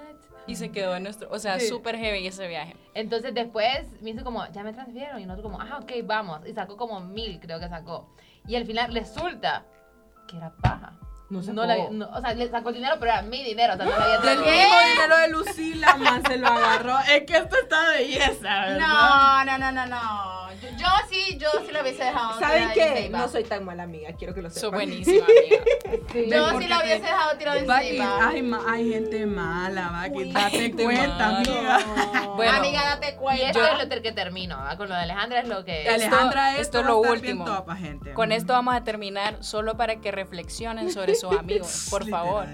Y 0.47 0.55
se 0.57 0.69
quedó 0.69 0.95
en 0.97 1.03
nuestro, 1.03 1.29
o 1.31 1.39
sea, 1.39 1.57
Sí. 1.59 1.67
súper 1.67 1.95
heavy 1.97 2.27
ese 2.27 2.45
viaje. 2.47 2.75
Entonces 2.93 3.33
después 3.33 3.87
me 4.01 4.09
hizo 4.11 4.23
como, 4.25 4.45
ya 4.51 4.63
me 4.63 4.73
transfirieron. 4.73 5.19
Y 5.21 5.25
nosotros 5.25 5.49
como, 5.51 5.61
ah, 5.61 5.79
ok, 5.81 5.91
vamos. 6.05 6.45
Y 6.45 6.53
sacó 6.53 6.75
como 6.77 6.99
mil, 6.99 7.39
creo 7.39 7.57
que 7.59 7.69
sacó. 7.69 8.13
Y 8.47 8.57
al 8.57 8.65
final 8.65 8.93
resulta 8.93 9.65
que 10.27 10.35
era 10.37 10.53
paja. 10.61 10.99
No 11.29 11.41
sacó. 11.41 11.53
No 11.55 11.65
la- 11.65 11.89
no, 11.91 12.09
o 12.09 12.21
sea, 12.21 12.33
le 12.33 12.49
sacó 12.49 12.69
el 12.69 12.75
dinero, 12.75 12.95
pero 12.99 13.11
era 13.13 13.21
mi 13.23 13.43
dinero. 13.43 13.73
O 13.73 13.77
sea, 13.77 13.85
no 13.85 13.91
le 13.91 13.97
había 13.97 14.13
Del 14.19 14.21
transferido. 14.21 14.63
mismo 14.63 14.79
dinero 14.93 15.17
de 15.17 15.27
Lucila, 15.29 15.95
man, 15.97 16.23
se 16.27 16.38
lo 16.38 16.47
agarró. 16.47 16.99
Es 16.99 17.23
que 17.23 17.38
esto 17.38 17.55
está 17.63 17.89
de 17.91 17.97
belleza, 17.97 18.61
¿verdad? 18.61 18.79
No, 18.79 19.45
no, 19.45 19.57
no, 19.57 19.71
no, 19.71 19.85
no. 19.88 20.45
Yo, 20.61 20.69
yo 20.77 20.88
sí, 21.09 21.38
yo 21.38 21.49
sí 21.65 21.71
lo 21.73 21.81
hubiese 21.81 22.05
dejado. 22.05 22.39
¿Saben 22.39 22.69
qué? 22.73 23.09
No 23.11 23.27
soy 23.27 23.43
tan 23.43 23.65
mala 23.65 23.83
amiga, 23.83 24.09
quiero 24.17 24.33
que 24.33 24.41
lo 24.41 24.49
sepan. 24.49 24.71
buenísima, 24.71 25.25
amiga. 25.85 26.01
Sí. 26.13 26.29
Yo 26.31 26.59
sí 26.59 26.67
lo 26.67 26.77
te- 26.77 26.83
hubiese 26.85 27.01
dejado 27.01 27.38
tirado 27.38 27.57
en 27.59 27.67
Vaki, 27.67 27.88
Ceiba. 27.89 28.27
hay, 28.29 28.41
ma- 28.41 28.63
hay 28.67 28.89
gente 28.93 29.25
mala, 29.25 29.89
Vaki, 29.89 30.15
Uy, 30.15 30.31
date 30.31 30.71
cuenta, 30.71 31.17
mala. 31.17 31.38
amiga. 31.39 31.79
Bueno, 32.35 32.57
Amiga, 32.57 32.83
date 32.83 33.11
Y 33.13 33.15
cuenta. 33.15 33.45
esto 33.47 33.65
es 33.65 33.77
lo 33.79 33.88
ter- 33.88 34.01
que 34.01 34.11
termino. 34.11 34.57
¿va? 34.57 34.75
Con 34.75 34.89
lo 34.89 34.95
de 34.95 35.01
Alejandra 35.03 35.39
es 35.39 35.47
lo 35.47 35.63
que... 35.63 35.88
Alejandra, 35.88 36.49
esto 36.57 36.61
esto, 36.61 36.79
es 36.79 36.83
va 36.85 36.89
lo 36.89 36.97
último. 36.99 37.45
topa, 37.45 37.77
gente. 37.77 38.11
Con 38.13 38.33
esto 38.33 38.51
vamos 38.51 38.75
a 38.75 38.83
terminar 38.83 39.41
solo 39.41 39.77
para 39.77 39.95
que 40.01 40.11
reflexionen 40.11 40.91
sobre 40.91 41.15
sus 41.29 41.39
amigos, 41.39 41.88
por 41.91 42.07
favor. 42.09 42.47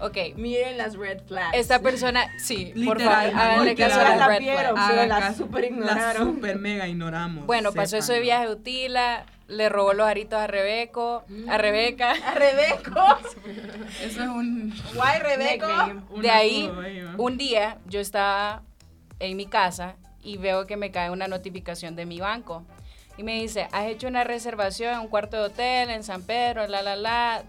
Ok, 0.00 0.16
Miren 0.34 0.78
las 0.78 0.96
red 0.96 1.20
flags. 1.28 1.56
esta 1.56 1.78
persona, 1.78 2.26
sí, 2.36 2.72
por 2.84 3.00
favor, 3.00 3.14
háganle 3.36 3.76
caso 3.76 4.00
a 4.00 4.02
las 4.04 4.18
la 4.18 4.26
red 4.28 4.38
vieron. 4.40 4.74
flags. 4.74 4.88
pero 4.88 5.00
Hagan 5.00 5.08
la 5.08 5.20
caso. 5.20 5.36
super 5.38 5.60
La 5.62 5.66
ignoraron. 5.68 6.34
super 6.34 6.58
mega 6.58 6.88
ignoramos. 6.88 7.46
Bueno, 7.46 7.72
pasó 7.72 7.96
ese 7.96 8.06
sépanlo. 8.08 8.22
viaje 8.24 8.46
de 8.46 8.52
Utila, 8.52 9.26
le 9.46 9.68
robó 9.68 9.92
los 9.92 10.04
aritos 10.08 10.40
a 10.40 10.48
Rebeco, 10.48 11.22
a 11.48 11.56
Rebeca. 11.56 12.12
A 12.26 12.34
Rebeco. 12.34 13.00
Eso 14.02 14.22
es 14.22 14.28
un. 14.28 14.74
Guay, 14.94 15.20
Rebeco. 15.20 15.66
De 16.20 16.30
ahí, 16.30 16.68
un 17.16 17.36
día 17.38 17.78
yo 17.86 18.00
estaba 18.00 18.62
en 19.20 19.36
mi 19.36 19.46
casa 19.46 19.94
y 20.20 20.36
veo 20.36 20.66
que 20.66 20.76
me 20.76 20.90
cae 20.90 21.10
una 21.10 21.28
notificación 21.28 21.94
de 21.94 22.06
mi 22.06 22.18
banco. 22.18 22.64
Y 23.18 23.22
me 23.22 23.40
dice, 23.40 23.68
has 23.72 23.86
hecho 23.86 24.08
una 24.08 24.24
reservación 24.24 24.94
en 24.94 25.00
un 25.00 25.06
cuarto 25.08 25.36
de 25.36 25.42
hotel 25.44 25.90
en 25.90 26.02
San 26.02 26.22
Pedro, 26.22 26.66
la, 26.66 26.82
la, 26.82 26.96
la, 26.96 27.42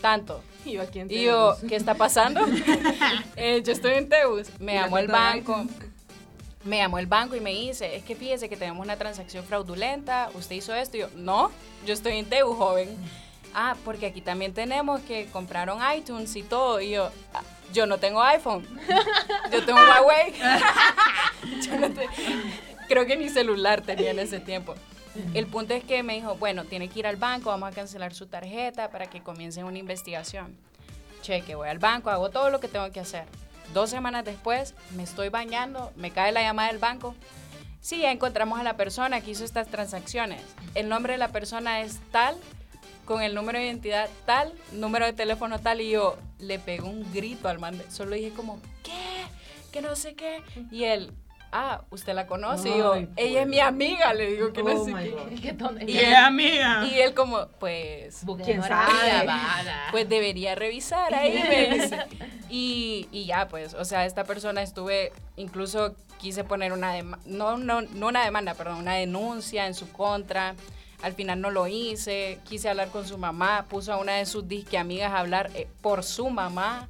tanto. 0.00 0.42
Y 0.64 0.72
yo 0.72 0.82
aquí 0.82 0.98
en 1.00 1.10
Y 1.10 1.22
yo. 1.24 1.56
¿qué 1.68 1.76
está 1.76 1.94
pasando? 1.94 2.40
Eh, 3.36 3.62
yo 3.64 3.72
estoy 3.72 3.92
en 3.94 4.08
Teus. 4.08 4.48
Me 4.58 4.74
llamó 4.74 4.98
el 4.98 5.06
banco. 5.08 5.64
Me 6.64 6.76
llamó 6.76 6.98
el 6.98 7.06
banco 7.06 7.34
y 7.36 7.40
me 7.40 7.50
dice, 7.54 7.96
es 7.96 8.02
que 8.04 8.14
fíjese 8.14 8.50
que 8.50 8.56
tenemos 8.56 8.84
una 8.84 8.96
transacción 8.96 9.44
fraudulenta, 9.44 10.28
usted 10.34 10.56
hizo 10.56 10.74
esto. 10.74 10.98
Y 10.98 11.00
yo, 11.00 11.08
no, 11.16 11.50
yo 11.86 11.94
estoy 11.94 12.18
en 12.18 12.26
Teus, 12.28 12.54
joven. 12.56 12.88
Ah, 13.54 13.76
porque 13.84 14.06
aquí 14.06 14.20
también 14.20 14.52
tenemos 14.52 15.00
que 15.00 15.26
compraron 15.26 15.78
iTunes 15.96 16.36
y 16.36 16.42
todo. 16.42 16.80
Y 16.80 16.90
yo, 16.90 17.10
"Ah, 17.32 17.40
yo 17.72 17.86
no 17.86 17.96
tengo 17.98 18.22
iPhone. 18.22 18.66
Yo 19.50 19.64
tengo 19.64 19.78
Huawei. 19.80 20.34
Yo 21.66 21.78
no 21.78 21.88
te- 21.90 22.08
creo 22.88 23.06
que 23.06 23.16
ni 23.16 23.28
celular 23.28 23.80
tenía 23.80 24.10
en 24.10 24.18
ese 24.18 24.38
tiempo. 24.40 24.74
El 25.34 25.46
punto 25.46 25.74
es 25.74 25.84
que 25.84 26.02
me 26.02 26.14
dijo, 26.14 26.36
bueno, 26.36 26.64
tiene 26.64 26.88
que 26.88 27.00
ir 27.00 27.06
al 27.06 27.16
banco, 27.16 27.50
vamos 27.50 27.70
a 27.70 27.74
cancelar 27.74 28.14
su 28.14 28.26
tarjeta 28.26 28.90
para 28.90 29.06
que 29.06 29.22
comiencen 29.22 29.64
una 29.64 29.78
investigación. 29.78 30.56
Cheque, 31.22 31.54
voy 31.54 31.68
al 31.68 31.78
banco, 31.78 32.10
hago 32.10 32.30
todo 32.30 32.50
lo 32.50 32.60
que 32.60 32.68
tengo 32.68 32.90
que 32.92 33.00
hacer. 33.00 33.24
Dos 33.74 33.90
semanas 33.90 34.24
después, 34.24 34.74
me 34.96 35.02
estoy 35.02 35.28
bañando, 35.28 35.92
me 35.96 36.10
cae 36.10 36.32
la 36.32 36.42
llamada 36.42 36.68
del 36.68 36.78
banco. 36.78 37.14
Sí, 37.80 38.00
ya 38.00 38.10
encontramos 38.10 38.58
a 38.58 38.62
la 38.62 38.76
persona 38.76 39.20
que 39.20 39.30
hizo 39.30 39.44
estas 39.44 39.68
transacciones. 39.68 40.42
El 40.74 40.88
nombre 40.88 41.14
de 41.14 41.18
la 41.18 41.28
persona 41.28 41.80
es 41.80 41.98
tal, 42.10 42.36
con 43.04 43.22
el 43.22 43.34
número 43.34 43.58
de 43.58 43.66
identidad 43.66 44.08
tal, 44.26 44.52
número 44.72 45.06
de 45.06 45.12
teléfono 45.12 45.58
tal, 45.58 45.80
y 45.80 45.90
yo 45.90 46.16
le 46.38 46.58
pego 46.58 46.88
un 46.88 47.10
grito 47.12 47.48
al 47.48 47.58
man. 47.58 47.80
Solo 47.90 48.16
dije 48.16 48.30
como, 48.30 48.60
¿qué? 48.82 49.24
Que 49.72 49.82
no 49.82 49.96
sé 49.96 50.14
qué. 50.14 50.42
Y 50.70 50.84
él, 50.84 51.12
ah, 51.52 51.82
¿usted 51.90 52.14
la 52.14 52.26
conoce? 52.26 52.68
y 52.70 52.78
yo, 52.78 52.94
ella 53.16 53.42
es 53.42 53.46
mi 53.46 53.60
amiga, 53.60 54.12
le 54.14 54.30
digo 54.32 54.52
que 54.52 54.62
no 54.62 54.72
Oh 54.72 54.84
sé 54.84 54.92
my 54.92 55.02
qué. 55.40 55.56
Y 55.86 55.92
¿Qué, 55.92 56.08
él- 56.08 56.14
amiga? 56.14 56.84
Y 56.86 56.98
él 57.00 57.14
como, 57.14 57.46
pues, 57.58 58.22
¿Quién 58.44 58.62
sabe? 58.62 59.26
Pues 59.90 60.08
debería 60.08 60.54
revisar 60.54 61.14
ahí. 61.14 61.80
Y, 62.52 63.06
y 63.12 63.26
ya, 63.26 63.46
pues, 63.46 63.74
o 63.74 63.84
sea, 63.84 64.06
esta 64.06 64.24
persona 64.24 64.60
estuve, 64.60 65.12
incluso 65.36 65.94
quise 66.18 66.42
poner 66.42 66.72
una 66.72 66.92
demanda, 66.92 67.24
no, 67.24 67.56
no, 67.56 67.82
no 67.82 68.08
una 68.08 68.24
demanda, 68.24 68.54
perdón, 68.54 68.78
una 68.78 68.94
denuncia 68.94 69.68
en 69.68 69.74
su 69.74 69.92
contra. 69.92 70.56
Al 71.02 71.12
final 71.14 71.40
no 71.40 71.50
lo 71.52 71.68
hice, 71.68 72.40
quise 72.48 72.68
hablar 72.68 72.88
con 72.88 73.06
su 73.06 73.18
mamá, 73.18 73.66
puso 73.68 73.92
a 73.92 73.98
una 73.98 74.14
de 74.14 74.26
sus 74.26 74.48
disque 74.48 74.78
amigas 74.78 75.12
a 75.12 75.20
hablar 75.20 75.48
eh, 75.54 75.68
por 75.80 76.02
su 76.02 76.28
mamá 76.28 76.88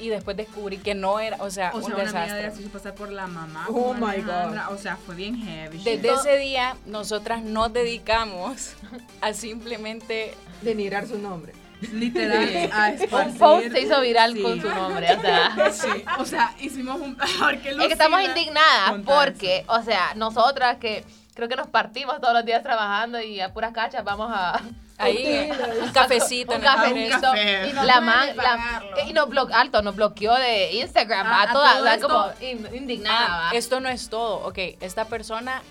y 0.00 0.08
después 0.08 0.36
descubrí 0.36 0.78
que 0.78 0.94
no 0.94 1.18
era, 1.20 1.36
o 1.40 1.50
sea, 1.50 1.70
O 1.74 1.80
sea, 1.82 1.94
un 1.94 2.00
una 2.00 2.10
amiga 2.10 2.34
de 2.34 2.42
desastre. 2.42 2.68
pasar 2.68 2.94
por 2.94 3.10
la 3.10 3.26
mamá. 3.26 3.66
Oh 3.68 3.94
my 3.94 4.06
Alejandra. 4.12 4.68
O 4.70 4.78
sea, 4.78 4.96
fue 4.96 5.14
bien 5.14 5.36
heavy. 5.42 5.78
Desde 5.82 6.12
ese 6.14 6.36
día, 6.38 6.76
nosotras 6.86 7.42
nos 7.42 7.72
dedicamos 7.72 8.74
a 9.20 9.32
simplemente 9.32 10.34
Denigrar 10.62 11.06
su 11.06 11.18
nombre. 11.18 11.52
Literal, 11.92 12.42
a 12.72 12.90
esparcir. 12.90 13.32
Un 13.32 13.38
post 13.38 13.68
se 13.70 13.80
hizo 13.82 14.00
viral 14.00 14.34
Sí. 14.34 14.42
con 14.42 14.60
su 14.60 14.68
nombre, 14.68 15.14
o 15.16 15.20
sea. 15.20 15.70
Sí, 15.72 15.88
o 16.18 16.24
sea, 16.24 16.54
hicimos 16.60 17.00
un. 17.00 17.16
porque 17.16 17.70
Es 17.70 17.76
que 17.76 17.92
estamos 17.92 18.20
indignadas 18.22 19.00
porque, 19.04 19.64
o 19.68 19.80
sea, 19.82 20.12
nosotras 20.16 20.78
que 20.78 21.04
creo 21.34 21.48
que 21.48 21.54
nos 21.54 21.68
partimos 21.68 22.20
todos 22.20 22.34
los 22.34 22.44
días 22.44 22.62
trabajando 22.64 23.20
y 23.22 23.40
a 23.40 23.52
puras 23.52 23.72
cachas 23.72 24.02
vamos 24.02 24.28
a... 24.34 24.60
ahí 24.98 25.50
un 25.80 25.90
cafecito 25.90 26.54
un 26.54 26.60
cafecito. 26.60 27.32
Y 27.68 27.72
no 27.72 27.84
la 27.84 28.00
man, 28.00 28.36
la, 28.36 28.42
pagarlo. 28.42 28.96
y 29.08 29.12
nos 29.12 29.28
bloqueó, 29.28 29.56
alto, 29.56 29.82
nos 29.82 29.94
bloqueó 29.96 30.34
de 30.34 30.72
Instagram, 30.72 31.26
Ah, 31.26 31.30
va, 31.30 31.42
a 31.42 31.52
toda, 31.52 31.72
todo 31.72 31.80
o 31.80 31.84
sea, 31.84 31.94
esto- 31.94 32.08
como 32.08 32.32
in- 32.40 32.68
indignada, 32.74 33.26
Ah, 33.26 33.40
va. 33.52 33.56
esto 33.56 33.80
no 33.80 33.88
es 33.88 34.08
todo. 34.10 34.46
Ok, 34.46 34.58
esta 34.80 35.04
persona, 35.06 35.62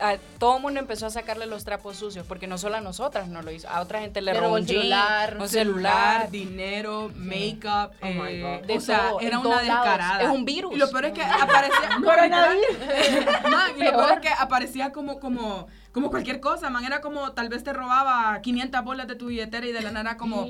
a 0.00 0.16
todo 0.38 0.56
el 0.56 0.62
mundo 0.62 0.80
empezó 0.80 1.06
a 1.06 1.10
sacarle 1.10 1.46
los 1.46 1.64
trapos 1.64 1.96
sucios, 1.96 2.26
porque 2.26 2.46
no 2.46 2.58
solo 2.58 2.76
a 2.76 2.80
nosotras 2.80 3.28
no 3.28 3.42
lo 3.42 3.50
hizo, 3.50 3.68
a 3.68 3.80
otra 3.80 4.00
gente 4.00 4.20
le 4.22 4.32
Le 4.32 4.40
robó 4.40 4.54
un 4.54 4.66
celular, 4.66 5.36
un 5.38 5.48
celular, 5.48 6.28
celular. 6.28 6.30
dinero, 6.30 7.10
make-up. 7.14 7.92
Oh 8.02 8.06
my 8.06 8.28
eh, 8.30 8.62
o 8.76 8.80
sea, 8.80 9.10
todo, 9.10 9.20
era 9.20 9.38
una 9.38 9.50
todos 9.50 9.66
lados. 9.66 9.84
descarada. 9.84 10.22
Es 10.22 10.28
un 10.28 10.44
virus. 10.44 10.72
Y 10.74 10.76
lo 10.78 10.90
peor 10.90 11.04
es 11.06 11.12
que 11.12 11.22
aparecía. 11.42 11.98
no, 13.50 13.68
y 13.76 13.84
lo 13.84 13.90
Peor. 13.92 14.12
es 14.14 14.20
que 14.20 14.28
aparecía 14.28 14.92
como, 14.92 15.20
como, 15.20 15.66
como 15.92 16.10
cualquier 16.10 16.40
cosa, 16.40 16.70
man. 16.70 16.84
Era 16.84 17.00
como, 17.00 17.32
tal 17.32 17.48
vez 17.48 17.62
te 17.64 17.72
robaba 17.72 18.40
500 18.40 18.82
bolas 18.84 19.08
de 19.08 19.14
tu 19.16 19.26
billetera 19.26 19.66
y 19.66 19.72
de 19.72 19.80
la 19.82 19.90
nada 19.90 20.16
como, 20.16 20.46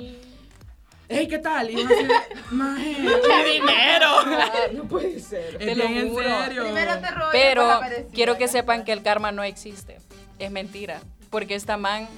hey, 1.11 1.27
¿qué 1.29 1.39
tal? 1.39 1.71
Y 1.71 1.77
uno 1.77 1.91
así 1.95 2.07
maje, 2.51 2.97
¡qué 3.27 3.53
dinero! 3.53 4.07
No 4.73 4.85
puede 4.85 5.19
ser. 5.21 5.59
Te 5.59 5.75
lo 5.75 5.85
en 5.85 6.11
juro. 6.11 6.45
serio. 6.45 6.63
Primero 6.65 6.99
te 7.01 7.11
robé, 7.11 7.31
Pero 7.33 7.81
quiero 8.13 8.39
que 8.39 8.49
sepan 8.49 8.85
que 8.85 8.93
el 8.93 9.03
karma 9.03 9.33
no 9.33 9.43
existe. 9.43 9.99
Es 10.39 10.51
mentira. 10.51 11.01
Porque 11.29 11.55
esta 11.55 11.77
man 11.77 12.09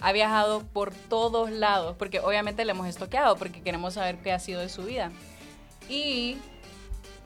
ha 0.00 0.12
viajado 0.12 0.62
por 0.62 0.92
todos 0.94 1.50
lados. 1.50 1.96
Porque 1.98 2.20
obviamente 2.20 2.64
le 2.64 2.72
hemos 2.72 2.88
estoqueado 2.88 3.36
porque 3.36 3.62
queremos 3.62 3.94
saber 3.94 4.16
qué 4.18 4.32
ha 4.32 4.38
sido 4.38 4.60
de 4.60 4.68
su 4.68 4.82
vida. 4.82 5.10
Y 5.88 6.36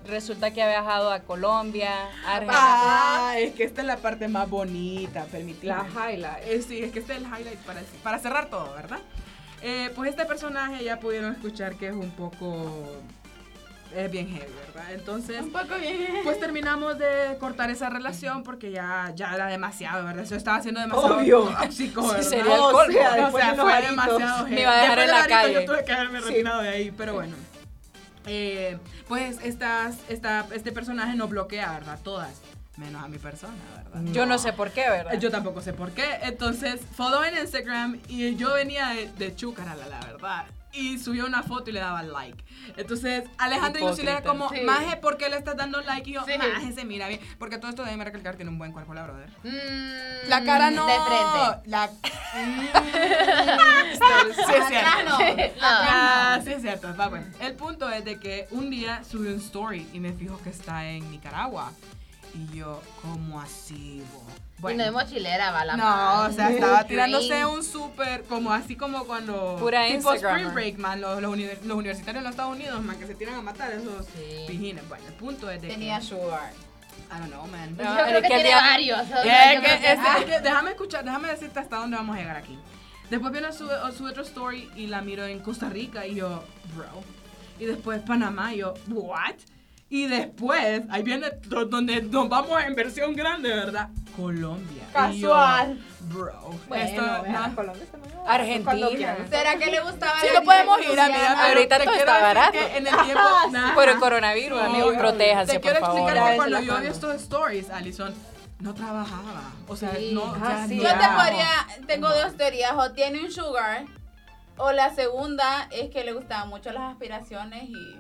resulta 0.07 0.53
que 0.53 0.63
ha 0.63 0.69
viajado 0.69 1.13
a 1.13 1.21
Colombia, 1.21 1.93
a 2.27 2.37
Argentina. 2.37 2.59
Ah, 2.61 3.35
es 3.39 3.55
que 3.55 3.65
esta 3.65 3.81
es 3.83 3.87
la 3.87 3.97
parte 3.99 4.29
más 4.29 4.49
bonita, 4.51 5.25
permitidme. 5.27 5.69
La 5.69 5.87
highlight. 5.87 6.45
Eh, 6.47 6.63
sí, 6.67 6.81
es 6.83 6.93
que 6.93 6.99
este 7.01 7.13
es 7.15 7.19
el 7.19 7.25
highlight 7.25 7.59
para, 7.61 7.83
para 8.03 8.19
cerrar 8.19 8.51
todo, 8.51 8.73
¿verdad? 8.75 8.99
Eh, 9.63 9.91
pues 9.97 10.11
este 10.11 10.25
personaje 10.25 10.85
ya 10.85 11.01
pudieron 11.01 11.33
escuchar 11.33 11.75
que 11.77 11.89
es 11.89 11.95
un 11.95 12.11
poco... 12.11 12.97
Es 13.97 14.11
bien 14.11 14.29
heavy, 14.29 14.53
¿verdad? 14.67 14.93
Entonces, 14.93 15.41
Un 15.41 15.51
poco 15.51 15.75
bien. 15.81 16.09
pues 16.23 16.39
terminamos 16.39 16.99
de 16.99 17.37
cortar 17.41 17.71
esa 17.71 17.89
relación 17.89 18.43
porque 18.43 18.71
ya, 18.71 19.13
ya 19.17 19.35
era 19.35 19.47
demasiado, 19.47 20.05
¿verdad? 20.05 20.25
Eso 20.25 20.37
estaba 20.37 20.59
haciendo 20.59 20.81
demasiado 20.81 21.17
Obvio. 21.17 21.45
tóxico, 21.59 22.03
Sí, 22.03 22.09
¿verdad? 22.09 22.23
sería 22.29 22.55
el 22.55 22.61
O 22.61 22.71
sea, 22.71 23.29
O 23.29 23.33
sea, 23.39 23.53
de 23.55 23.57
fue 23.63 23.73
aritos. 23.73 23.91
demasiado 23.91 24.45
Me 24.45 24.49
heavy. 24.51 24.61
iba 24.63 24.71
a 24.73 24.81
dejar 24.83 24.99
Después 24.99 25.05
en 25.09 25.11
la 25.11 25.19
arito 25.23 25.35
calle. 25.41 25.53
Yo 25.55 25.65
tuve 25.73 25.85
que 25.87 25.93
haberme 25.93 26.21
retirado 26.21 26.63
de 26.63 26.69
ahí, 26.69 26.91
pero 26.91 27.15
bueno. 27.15 27.37
Eh, 28.27 28.79
pues 29.09 29.39
estas, 29.43 29.97
esta, 30.11 30.45
este 30.53 30.71
personaje 30.71 31.17
nos 31.17 31.31
bloquea, 31.31 31.73
¿verdad? 31.73 31.99
Todas, 32.05 32.43
menos 32.79 33.03
a 33.03 33.09
mi 33.09 33.19
persona, 33.19 33.55
¿verdad? 33.77 34.13
Yo 34.13 34.25
no 34.27 34.39
sé 34.39 34.53
por 34.53 34.71
qué, 34.71 34.89
¿verdad? 34.89 35.19
Yo 35.19 35.31
tampoco 35.31 35.61
sé 35.61 35.73
por 35.73 35.91
qué. 35.93 36.05
Entonces, 36.23 36.81
follow 36.97 37.23
en 37.25 37.37
Instagram 37.39 37.99
y 38.09 38.37
yo 38.37 38.55
venía 38.55 38.89
de, 38.91 39.11
de 39.13 39.35
Chúcarala, 39.35 39.87
la 39.89 40.01
verdad. 40.01 40.47
Y 40.71 40.99
subió 40.99 41.25
una 41.25 41.43
foto 41.43 41.71
y 41.71 41.73
le 41.73 41.81
daba 41.81 42.03
like. 42.03 42.45
Entonces, 42.77 43.25
Alejandra 43.39 43.81
y 43.81 43.85
Lucila 43.87 44.11
era 44.13 44.23
como, 44.23 44.51
Sí. 44.51 44.61
Maje, 44.61 44.97
¿por 44.99 45.17
qué 45.17 45.31
le 45.31 45.39
estás 45.39 45.57
dando 45.57 45.81
like? 45.81 46.09
Y 46.11 46.13
yo, 46.13 46.25
Sí. 46.27 46.33
Maje, 46.37 46.73
se 46.73 46.85
mira 46.85 47.09
bien. 47.09 47.21
Porque 47.39 47.57
todo 47.57 47.71
esto 47.71 47.83
déjeme 47.85 48.05
recalcar, 48.05 48.37
tiene 48.37 48.51
un 48.51 48.59
buen 48.59 48.73
cuerpo, 48.73 48.93
la 48.93 49.05
brother. 49.05 49.31
Mm, 49.45 50.29
La 50.29 50.45
cara 50.45 50.71
no. 50.71 50.87
De 50.87 50.93
frente. 51.01 51.71
La. 51.71 51.91
Sí, 53.99 54.55
es 54.55 54.67
cierto. 54.69 55.05
No. 55.07 55.19
Ah, 55.61 56.39
sí 56.45 56.53
es 56.53 56.63
cierto, 56.63 56.95
va 56.97 57.09
bueno. 57.09 57.27
El 57.41 57.55
punto 57.55 57.89
es 57.91 58.05
de 58.05 58.19
que 58.21 58.47
un 58.51 58.71
día 58.71 59.03
subí 59.05 59.29
un 59.29 59.39
story 59.41 59.89
y 59.93 60.01
me 60.01 60.13
fijo 60.13 60.39
que 60.43 60.51
está 60.51 60.85
en 60.87 61.11
Nicaragua. 61.11 61.73
Y 62.35 62.57
yo, 62.57 62.81
¿cómo 63.03 63.41
así, 63.41 64.03
bo? 64.61 64.71
Y 64.71 64.75
no 64.75 64.85
es 64.85 64.93
mochilera, 64.93 65.51
va 65.53 65.65
la 65.65 65.77
No, 65.77 65.85
madre. 65.85 66.33
o 66.33 66.37
sea, 66.37 66.51
estaba 66.51 66.85
tirándose 66.87 67.45
un 67.47 67.63
súper, 67.65 68.25
como 68.25 68.53
así 68.53 68.77
como 68.77 69.05
cuando... 69.05 69.57
Pura 69.59 69.87
tipo. 69.87 70.13
Spring 70.13 70.53
Break, 70.53 70.79
man, 70.79 71.01
los, 71.01 71.23
los, 71.23 71.33
uni- 71.33 71.49
los 71.65 71.77
universitarios 71.77 72.19
en 72.19 72.25
los 72.25 72.31
Estados 72.33 72.55
Unidos, 72.57 72.83
man, 72.83 72.99
que 72.99 73.07
se 73.07 73.15
tiran 73.15 73.37
a 73.37 73.43
matar 73.43 73.73
esos 73.73 74.05
Sí. 74.07 74.45
pijines. 74.47 74.87
Bueno, 74.89 75.07
el 75.07 75.15
punto 75.15 75.51
es 75.51 75.63
de 75.63 75.69
Tenía 75.69 75.99
que... 76.01 76.05
sugar. 76.07 76.53
I 77.11 77.19
don't 77.21 77.31
know, 77.33 77.47
man. 77.47 77.71
Yo 77.77 78.05
creo 78.05 78.21
que 78.23 78.29
tiene 78.29 78.55
varios. 78.55 79.01
Es 79.01 79.07
que- 79.09 79.21
creo 79.23 79.63
que- 79.63 79.93
es- 79.93 79.99
es 80.19 80.25
que 80.27 80.41
déjame 80.41 80.71
escuchar, 80.71 81.05
déjame 81.05 81.29
decirte 81.29 81.59
hasta 81.61 81.77
dónde 81.77 81.97
vamos 81.97 82.17
a 82.17 82.19
llegar 82.21 82.37
aquí. 82.37 82.59
Después 83.11 83.33
viene 83.33 83.47
o 83.49 83.53
sube 83.53 84.11
otro 84.11 84.23
story 84.23 84.71
y 84.77 84.87
la 84.89 85.01
miro 85.01 85.25
en 85.25 85.39
Costa 85.39 85.69
Rica 85.71 86.07
y 86.07 86.17
yo, 86.17 86.45
bro. 86.77 86.87
Y 87.59 87.65
después 87.65 88.03
Panamá 88.03 88.53
y 88.55 88.59
yo, 88.59 88.75
what? 88.89 89.35
Y 89.91 90.07
después, 90.07 90.83
ahí 90.91 91.03
viene 91.03 91.31
do- 91.45 91.65
donde 91.65 92.03
nos 92.03 92.29
vamos 92.29 92.63
en 92.63 92.75
versión 92.75 93.15
grande, 93.15 93.49
¿verdad? 93.49 93.89
Colombia. 94.15 94.83
Yo, 94.87 94.93
Casual. 94.93 95.79
bro. 96.13 96.51
Bueno, 96.69 96.85
esto, 96.85 97.01
no. 97.03 97.55
Colombia 97.55 97.85
está 97.85 97.97
muy. 97.99 98.09
Argentina. 98.27 99.17
¿Será 99.31 99.57
que 99.57 99.67
le 99.71 99.81
gustaba 99.81 100.21
Sí, 100.21 100.27
no 100.35 100.43
podemos 100.43 100.79
ir, 100.83 101.01
amiga. 101.01 101.47
Ahorita 101.49 101.79
te 101.79 101.85
todo 101.85 101.95
está 101.95 102.21
barato. 102.21 102.59
En 102.59 102.87
el 102.87 102.97
tiempo. 103.05 103.23
Por 103.75 103.89
el 103.89 103.99
coronavirus, 103.99 104.59
No, 104.61 104.65
amigos, 104.67 104.95
protéjanse, 104.99 105.53
Te 105.53 105.61
por 105.61 105.71
quiero 105.71 105.87
favor. 105.87 106.01
explicar 106.01 106.31
que 106.33 106.37
cuando 106.37 106.61
yo 106.61 106.81
vi 106.81 106.87
estos 106.89 107.15
stories, 107.15 107.71
Alison 107.71 108.15
no 108.61 108.75
trabajaba. 108.75 109.53
O 109.69 109.77
sea, 109.77 109.95
Sí. 109.97 110.11
no. 110.13 110.35
Ah, 110.43 110.59
ya 110.63 110.69
sí. 110.69 110.77
no. 110.77 110.83
Yo 110.83 110.89
te 110.91 111.09
podría, 111.17 111.49
tengo 111.87 112.09
dos 112.11 112.37
teorías, 112.37 112.73
o 112.77 112.93
tiene 112.93 113.21
un 113.25 113.31
sugar, 113.33 113.85
o 114.59 114.73
la 114.73 114.93
segunda 114.95 115.69
es 115.71 115.89
que 115.91 116.05
le 116.05 116.13
gustaban 116.13 116.49
mucho 116.51 116.73
las 116.73 116.93
aspiraciones 116.93 117.65
y 117.71 117.99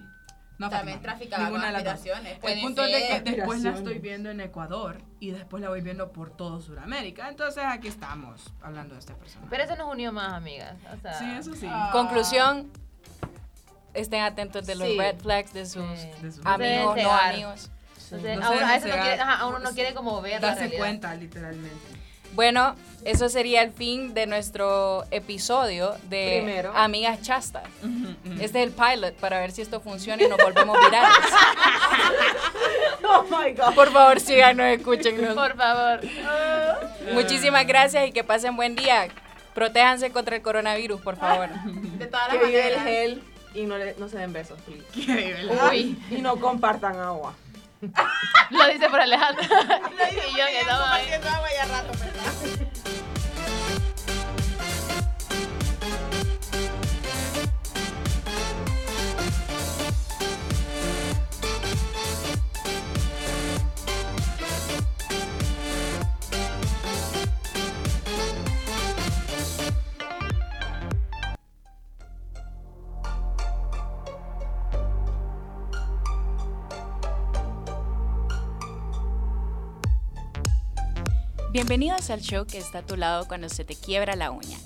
No, 0.58 0.68
también 0.68 1.00
traficaba 1.00 1.50
con 1.50 1.62
aspiraciones. 1.62 2.38
El 2.42 2.60
punto 2.60 2.84
es 2.84 2.92
de 2.92 2.98
que 3.00 3.06
ser. 3.14 3.24
después 3.36 3.62
la 3.62 3.70
estoy 3.70 3.98
viendo 4.00 4.28
en 4.30 4.40
Ecuador 4.40 4.98
y 5.20 5.30
después 5.30 5.62
la 5.62 5.68
voy 5.68 5.80
viendo 5.82 6.10
por 6.12 6.30
todo 6.36 6.60
Sudamérica. 6.60 7.28
Entonces 7.28 7.62
aquí 7.64 7.86
estamos 7.86 8.52
hablando 8.60 8.94
de 8.94 9.00
esta 9.00 9.14
persona. 9.14 9.46
Pero 9.48 9.62
eso 9.62 9.76
nos 9.76 9.92
unió 9.92 10.12
más, 10.12 10.32
amigas. 10.32 10.74
O 10.96 11.00
sea, 11.00 11.14
sí, 11.14 11.24
eso 11.38 11.54
sí. 11.54 11.66
Ah. 11.70 11.90
Conclusión, 11.92 12.72
estén 13.94 14.22
atentos 14.22 14.66
de 14.66 14.74
los 14.74 14.88
Sí. 14.88 14.98
red 14.98 15.16
flags 15.18 15.52
de 15.52 15.64
sus 15.64 15.84
Sí. 15.98 16.10
De 16.22 16.32
su- 16.32 16.40
amigos, 16.44 16.96
no 17.02 17.12
amigos. 17.12 17.70
Entonces, 18.10 18.38
No 18.40 18.46
a, 18.46 18.50
uno, 18.50 18.66
a 18.66 18.76
no 18.78 18.82
quiere, 18.82 19.20
ajá, 19.20 19.34
a 19.38 19.46
uno 19.46 19.58
no 19.58 19.70
quiere 19.72 19.94
como 19.94 20.20
ver 20.22 20.40
la 20.40 20.48
Darse 20.48 20.60
realidad. 20.62 20.78
cuenta, 20.80 21.14
literalmente. 21.14 21.97
Bueno, 22.32 22.74
eso 23.04 23.28
sería 23.28 23.62
el 23.62 23.72
fin 23.72 24.14
de 24.14 24.26
nuestro 24.26 25.04
episodio 25.10 25.94
de 26.08 26.40
Primero. 26.42 26.72
Amigas 26.74 27.22
Chastas. 27.22 27.64
Este 28.40 28.62
es 28.62 28.68
el 28.68 28.70
pilot 28.72 29.14
para 29.14 29.40
ver 29.40 29.50
si 29.52 29.62
esto 29.62 29.80
funciona 29.80 30.22
y 30.22 30.28
nos 30.28 30.38
volvemos 30.38 30.78
virales. 30.84 31.10
Oh 33.10 33.22
my 33.24 33.52
god. 33.52 33.74
Por 33.74 33.90
favor, 33.92 34.20
síganos, 34.20 34.66
escúchenos. 34.66 35.34
Por 35.34 35.56
favor. 35.56 36.00
Muchísimas 37.14 37.66
gracias 37.66 38.06
y 38.08 38.12
que 38.12 38.22
pasen 38.24 38.54
buen 38.56 38.76
día. 38.76 39.08
Protéjanse 39.54 40.10
contra 40.10 40.36
el 40.36 40.42
coronavirus, 40.42 41.00
por 41.00 41.16
favor. 41.16 41.48
De 41.98 42.06
todas 42.06 42.28
las 42.28 42.36
Que 42.36 42.46
vive 42.46 42.68
el 42.74 42.80
gel 42.80 43.22
y 43.54 43.62
no, 43.64 43.78
le- 43.78 43.94
no 43.98 44.08
se 44.08 44.18
den 44.18 44.32
besos, 44.32 44.60
please. 44.62 44.84
Qué 44.92 45.14
nivel. 45.14 45.50
Uy, 45.70 45.98
Y 46.10 46.16
no 46.20 46.36
compartan 46.36 46.96
agua. 46.98 47.34
Lo 48.50 48.68
dice 48.68 48.88
por 48.90 49.00
Alejandro. 49.00 49.44
y 49.44 50.36
yo 50.36 50.46
que 50.46 50.60
estaba 50.60 50.94
ahí. 50.94 51.12
agua 51.12 51.48
ya 51.54 51.64
rato, 51.66 51.92
¿verdad? 51.98 52.97
Bienvenidos 81.58 82.08
al 82.10 82.20
show 82.20 82.46
que 82.46 82.56
está 82.56 82.78
a 82.78 82.86
tu 82.86 82.96
lado 82.96 83.26
cuando 83.26 83.48
se 83.48 83.64
te 83.64 83.74
quiebra 83.74 84.14
la 84.14 84.30
uña, 84.30 84.56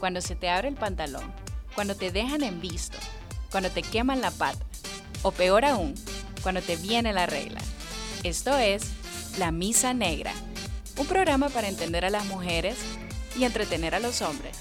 cuando 0.00 0.22
se 0.22 0.34
te 0.34 0.48
abre 0.48 0.68
el 0.68 0.76
pantalón, 0.76 1.30
cuando 1.74 1.94
te 1.94 2.10
dejan 2.10 2.42
en 2.42 2.58
visto, 2.58 2.96
cuando 3.50 3.70
te 3.70 3.82
queman 3.82 4.22
la 4.22 4.30
pata, 4.30 4.64
o 5.20 5.30
peor 5.30 5.66
aún, 5.66 5.94
cuando 6.42 6.62
te 6.62 6.76
viene 6.76 7.12
la 7.12 7.26
regla. 7.26 7.60
Esto 8.22 8.56
es 8.56 8.86
La 9.36 9.52
Misa 9.52 9.92
Negra, 9.92 10.32
un 10.96 11.06
programa 11.06 11.50
para 11.50 11.68
entender 11.68 12.06
a 12.06 12.10
las 12.10 12.24
mujeres 12.24 12.78
y 13.38 13.44
entretener 13.44 13.94
a 13.94 14.00
los 14.00 14.22
hombres. 14.22 14.56